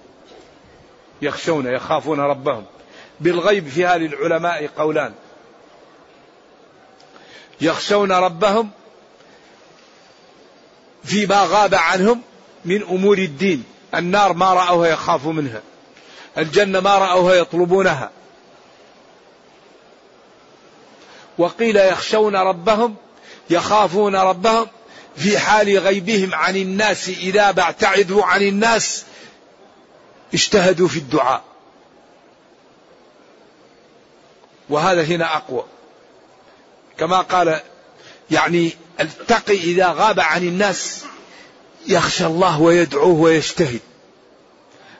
يخشون 1.23 1.67
يخافون 1.67 2.21
ربهم. 2.21 2.65
بالغيب 3.21 3.69
فيها 3.69 3.99
للعلماء 3.99 4.67
قولان. 4.67 5.13
يخشون 7.61 8.13
ربهم 8.13 8.71
فيما 11.05 11.45
غاب 11.45 11.75
عنهم 11.75 12.23
من 12.65 12.83
أمور 12.83 13.19
الدين. 13.19 13.65
النار 13.95 14.33
ما 14.33 14.55
رأوها 14.55 14.89
يخافوا 14.89 15.33
منها. 15.33 15.63
الجنة 16.39 16.81
ما 16.81 16.99
رأوها 16.99 17.35
يطلبونها. 17.35 18.11
وقيل 21.39 21.77
يخشون 21.77 22.37
ربهم 22.37 22.97
يخافون 23.51 24.17
ربهم 24.17 24.67
في 25.17 25.39
حال 25.39 25.79
غيبهم 25.79 26.35
عن 26.35 26.57
الناس 26.57 27.09
إذا 27.09 27.49
ابتعدوا 27.49 28.25
عن 28.25 28.43
الناس 28.43 29.05
اجتهدوا 30.35 30.89
في 30.89 30.99
الدعاء. 30.99 31.43
وهذا 34.69 35.03
هنا 35.03 35.37
أقوى. 35.37 35.65
كما 36.99 37.21
قال 37.21 37.61
يعني 38.31 38.73
التقي 39.01 39.57
إذا 39.57 39.89
غاب 39.89 40.21
عن 40.21 40.43
الناس 40.43 41.05
يخشى 41.87 42.27
الله 42.27 42.61
ويدعوه 42.61 43.21
ويجتهد. 43.21 43.81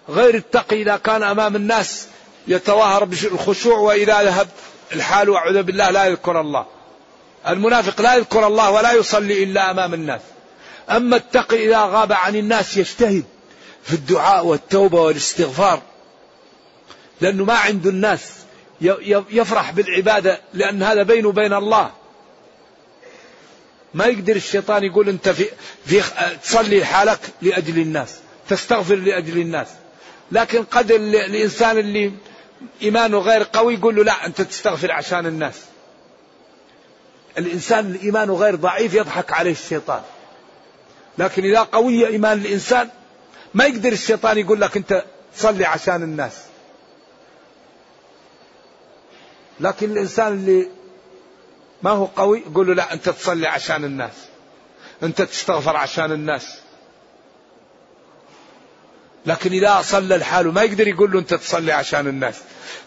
غير 0.09 0.35
التقي 0.35 0.83
إذا 0.83 0.97
كان 0.97 1.23
أمام 1.23 1.57
الناس 1.57 2.07
يتظاهر 2.49 3.05
بالخشوع 3.05 3.79
وإذا 3.79 4.23
ذهب. 4.23 4.49
الحال 4.93 5.31
وأعوذ 5.31 5.63
بالله 5.63 5.91
لا 5.91 6.05
يذكر 6.05 6.41
الله. 6.41 6.67
المنافق 7.49 8.01
لا 8.01 8.15
يذكر 8.15 8.47
الله 8.47 8.71
ولا 8.71 8.93
يصلي 8.93 9.43
إلا 9.45 9.71
أمام 9.71 9.95
الناس. 9.95 10.21
أما 10.91 11.17
التقي 11.17 11.67
إذا 11.67 11.79
غاب 11.79 12.13
عن 12.13 12.37
الناس 12.37 12.77
يجتهد 12.77 13.25
في 13.83 13.95
الدعاء 13.95 14.47
والتوبة 14.47 15.01
والاستغفار. 15.01 15.83
لأنه 17.21 17.45
ما 17.45 17.55
عنده 17.55 17.91
الناس 17.91 18.21
يفرح 19.31 19.71
بالعبادة 19.71 20.41
لأن 20.55 20.83
هذا 20.83 21.03
بينه 21.03 21.29
وبين 21.29 21.53
الله. 21.53 21.91
ما 23.95 24.05
يقدر 24.05 24.37
الشيطان 24.37 24.85
يقول 24.85 25.09
أنت 25.09 25.29
في, 25.29 25.45
في 25.87 26.03
تصلي 26.43 26.85
حالك 26.85 27.21
لأجل 27.43 27.79
الناس 27.79 28.17
تستغفر 28.49 28.95
لأجل 28.95 29.39
الناس. 29.39 29.69
لكن 30.33 30.65
قد 30.65 30.93
الإنسان 30.93 31.79
اللي 31.79 32.13
إيمانه 32.83 33.19
غير 33.19 33.43
قوي 33.43 33.75
يقول 33.75 33.97
له 33.97 34.05
لا 34.05 34.27
أنت 34.27 34.41
تستغفر 34.43 34.93
عشان 34.93 35.27
الناس. 35.27 35.61
الإنسان 37.39 37.99
إيمانه 38.03 38.35
غير 38.35 38.55
ضعيف 38.57 38.95
يضحك 38.95 39.33
عليه 39.33 39.53
الشيطان. 39.53 40.03
لكن 41.19 41.45
إذا 41.45 41.63
قوي 41.63 42.07
إيمان 42.07 42.39
الإنسان 42.39 42.89
ما 43.55 43.65
يقدر 43.65 43.93
الشيطان 43.93 44.39
يقول 44.39 44.61
لك 44.61 44.77
أنت 44.77 45.05
تصلي 45.37 45.65
عشان 45.65 46.03
الناس. 46.03 46.43
لكن 49.61 49.91
الإنسان 49.91 50.33
اللي 50.33 50.69
ما 51.83 51.91
هو 51.91 52.05
قوي 52.05 52.43
يقول 52.51 52.67
له 52.67 52.75
لا 52.75 52.93
أنت 52.93 53.09
تصلي 53.09 53.47
عشان 53.47 53.85
الناس. 53.85 54.13
أنت 55.03 55.23
تستغفر 55.23 55.77
عشان 55.77 56.13
الناس. 56.13 56.60
لكن 59.27 59.53
إذا 59.53 59.83
صلى 59.83 60.15
الحال 60.15 60.53
ما 60.53 60.63
يقدر 60.63 60.89
يقول 60.89 61.13
له 61.13 61.19
أنت 61.19 61.35
تصلي 61.35 61.73
عشان 61.73 62.07
الناس. 62.07 62.35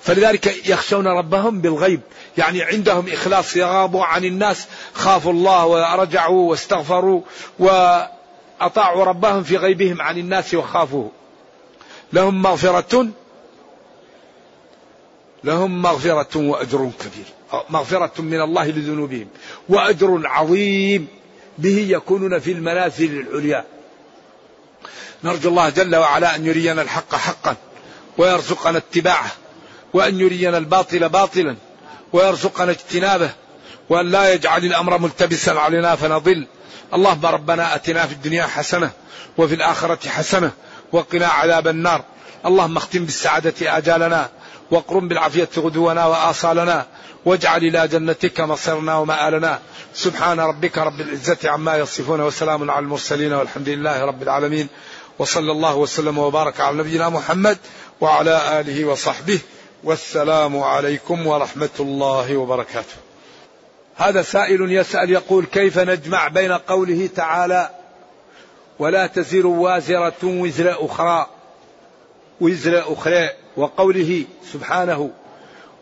فلذلك 0.01 0.67
يخشون 0.69 1.07
ربهم 1.07 1.61
بالغيب. 1.61 2.01
يعني 2.37 2.63
عندهم 2.63 3.07
إخلاص 3.07 3.55
يغابوا 3.55 4.05
عن 4.05 4.25
الناس. 4.25 4.67
خافوا 4.93 5.31
الله 5.31 5.65
ورجعوا 5.65 6.49
واستغفروا 6.49 7.21
وأطاعوا 7.59 9.05
ربهم 9.05 9.43
في 9.43 9.57
غيبهم 9.57 10.01
عن 10.01 10.17
الناس 10.17 10.53
وخافوه. 10.53 11.11
لهم 12.13 12.41
مغفرة 12.41 13.07
لهم 15.43 15.81
مغفرة 15.81 16.37
وأجر 16.37 16.91
كبير. 16.99 17.25
مغفرة 17.69 18.21
من 18.21 18.41
الله 18.41 18.67
لذنوبهم. 18.67 19.27
وأجر 19.69 20.21
عظيم. 20.25 21.07
به 21.57 21.87
يكونون 21.89 22.39
في 22.39 22.51
المنازل 22.51 23.19
العليا. 23.19 23.65
نرجو 25.23 25.49
الله 25.49 25.69
جل 25.69 25.95
وعلا 25.95 26.35
أن 26.35 26.45
يرينا 26.45 26.81
الحق 26.81 27.15
حقا 27.15 27.55
ويرزقنا 28.17 28.77
اتباعه 28.77 29.31
وأن 29.93 30.19
يرينا 30.19 30.57
الباطل 30.57 31.09
باطلا 31.09 31.55
ويرزقنا 32.13 32.71
اجتنابه 32.71 33.29
وأن 33.89 34.11
لا 34.11 34.33
يجعل 34.33 34.65
الأمر 34.65 34.97
ملتبسا 34.97 35.51
علينا 35.51 35.95
فنضل. 35.95 36.47
اللهم 36.93 37.25
ربنا 37.25 37.75
أتنا 37.75 38.05
في 38.05 38.13
الدنيا 38.13 38.45
حسنة 38.45 38.91
وفي 39.37 39.55
الآخرة 39.55 40.09
حسنة 40.09 40.51
وقنا 40.91 41.27
عذاب 41.27 41.67
النار. 41.67 42.03
اللهم 42.45 42.77
اختم 42.77 43.05
بالسعادة 43.05 43.77
آجالنا 43.77 44.29
واقرم 44.71 45.07
بالعافية 45.07 45.49
غدونا 45.57 46.05
وآصالنا. 46.05 46.85
واجعل 47.25 47.63
إلى 47.63 47.87
جنتك 47.87 48.39
مصيرنا 48.39 48.97
ومآلنا 48.97 49.59
سبحان 49.93 50.39
ربك 50.39 50.77
رب 50.77 51.01
العزة 51.01 51.37
عما 51.49 51.77
يصفون 51.77 52.21
وسلام 52.21 52.71
على 52.71 52.83
المرسلين 52.83 53.33
والحمد 53.33 53.69
لله 53.69 54.05
رب 54.05 54.23
العالمين. 54.23 54.67
وصلى 55.19 55.51
الله 55.51 55.75
وسلم 55.75 56.17
وبارك 56.17 56.61
على 56.61 56.77
نبينا 56.77 57.09
محمد 57.09 57.57
وعلى 58.01 58.59
آله 58.59 58.85
وصحبه. 58.85 59.39
والسلام 59.83 60.59
عليكم 60.59 61.27
ورحمة 61.27 61.69
الله 61.79 62.37
وبركاته. 62.37 62.95
هذا 63.95 64.21
سائل 64.21 64.71
يسأل 64.71 65.09
يقول 65.09 65.45
كيف 65.45 65.79
نجمع 65.79 66.27
بين 66.27 66.51
قوله 66.51 67.09
تعالى 67.15 67.69
ولا 68.79 69.07
تزر 69.07 69.47
وازرة 69.47 70.23
وزر 70.23 70.85
أخرى 70.85 71.27
وزر 72.41 72.93
أخرى 72.93 73.29
وقوله 73.57 74.23
سبحانه 74.53 75.11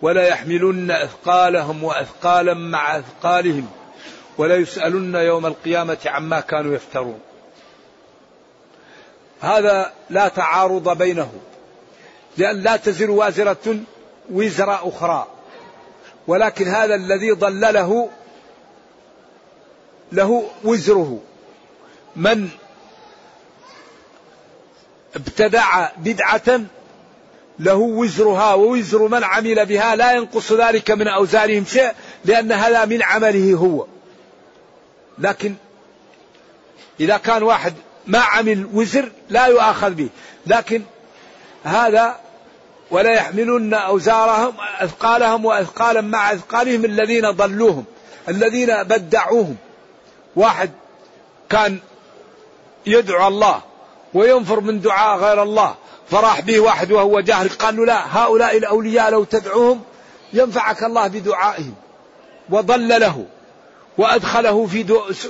ولا 0.02 0.28
يحملن 0.28 0.92
أثقالهم 0.92 1.84
وأثقالا 1.84 2.54
مع 2.54 2.98
أثقالهم 2.98 3.70
ولا 4.38 4.56
يسألن 4.56 5.16
يوم 5.16 5.46
القيامة 5.46 5.98
عما 6.06 6.40
كانوا 6.40 6.76
يفترون. 6.76 7.20
هذا 9.42 9.94
لا 10.10 10.28
تعارض 10.28 10.98
بينه 10.98 11.32
لأن 12.38 12.62
لا 12.62 12.76
تزر 12.76 13.12
وازرة 13.12 13.80
وزر 14.32 14.90
أخرى. 14.90 15.28
ولكن 16.28 16.68
هذا 16.68 16.96
الذي 16.96 17.32
ضلله 17.32 18.10
له 20.12 20.50
وزره. 20.64 21.20
من 22.16 22.50
ابتدع 25.16 25.90
بدعة 25.98 26.62
له 27.62 27.76
وزرها 27.76 28.54
ووزر 28.54 29.08
من 29.08 29.24
عمل 29.24 29.66
بها 29.66 29.96
لا 29.96 30.12
ينقص 30.12 30.52
ذلك 30.52 30.92
من 30.92 31.08
أوزارهم 31.08 31.66
شيء 31.66 31.92
لأن 32.26 32.52
هذا 32.52 32.86
من 32.86 33.04
عمله 33.04 33.54
هو. 33.54 33.86
لكن 35.18 35.56
إذا 37.00 37.18
كان 37.18 37.44
واحد 37.44 37.74
ما 38.08 38.20
عمل 38.20 38.68
وزر 38.74 39.12
لا 39.30 39.46
يؤاخذ 39.46 39.90
به. 39.90 40.10
لكن 40.48 40.82
هذا 41.64 42.20
ولا 42.92 43.14
يحملن 43.14 43.74
أوزارهم 43.74 44.54
أثقالهم 44.80 45.46
وأثقالا 45.46 46.02
مع 46.02 46.34
أثقالهم 46.34 46.86
الذين 46.86 47.32
ضلوهم 47.32 47.86
الذين 48.30 48.84
بدعوهم. 48.84 49.56
واحد 50.36 50.72
كان 51.50 51.80
يدعو 52.86 53.28
الله 53.28 53.62
وينفر 54.14 54.60
من 54.60 54.82
دعاء 54.82 55.18
غير 55.18 55.44
الله 55.44 55.76
فراح 56.12 56.40
به 56.40 56.60
واحد 56.60 56.92
وهو 56.92 57.20
جاهل 57.20 57.50
قال 57.50 57.76
له 57.76 57.86
لا 57.86 58.18
هؤلاء 58.18 58.58
الأولياء 58.58 59.12
لو 59.12 59.24
تدعوهم 59.24 59.82
ينفعك 60.34 60.84
الله 60.84 61.08
بدعائهم. 61.08 61.74
وضل 62.50 62.88
له 62.88 63.26
وأدخله 63.98 64.66
في 64.66 64.84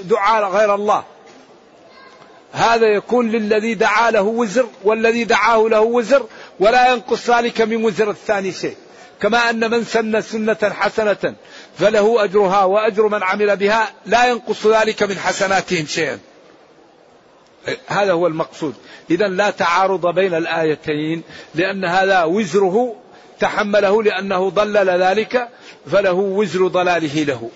دعاء 0.04 0.50
غير 0.50 0.76
الله. 0.76 1.04
هذا 2.52 2.88
يكون 2.88 3.32
للذي 3.32 3.74
دعا 3.74 4.12
له 4.12 4.22
وزر 4.22 4.68
والذي 4.84 5.24
دعاه 5.24 5.68
له 5.70 5.82
وزر 5.82 6.26
ولا 6.60 6.94
ينقص 6.94 7.30
ذلك 7.30 7.62
من 7.62 7.86
وزر 7.86 8.10
الثاني 8.10 8.52
شيء. 8.52 8.76
كما 9.22 9.50
أن 9.50 9.72
من 9.72 9.84
سن 9.84 10.22
سنة 10.22 10.58
حسنة 10.64 11.36
فله 11.80 12.24
أجرها 12.24 12.64
وأجر 12.64 13.08
من 13.08 13.24
عمل 13.24 13.58
بها 13.58 13.92
لا 14.06 14.26
ينقص 14.26 14.68
ذلك 14.68 15.04
من 15.04 15.18
حسناتهم 15.18 15.86
شيئا. 15.86 16.20
هذا 17.88 18.12
هو 18.12 18.28
المقصود. 18.28 18.74
إذا 19.12 19.28
لا 19.28 19.50
تعارض 19.50 20.16
بين 20.16 20.34
الآيتين 20.34 21.24
لأن 21.56 21.86
هذا 21.86 22.24
وزره 22.24 22.96
تحمله 23.40 24.04
لأنه 24.04 24.50
ضلل 24.50 24.90
ذلك 24.90 25.50
فله 25.92 26.14
وزر 26.14 26.68
ضلاله 26.68 27.24
له. 27.24 27.50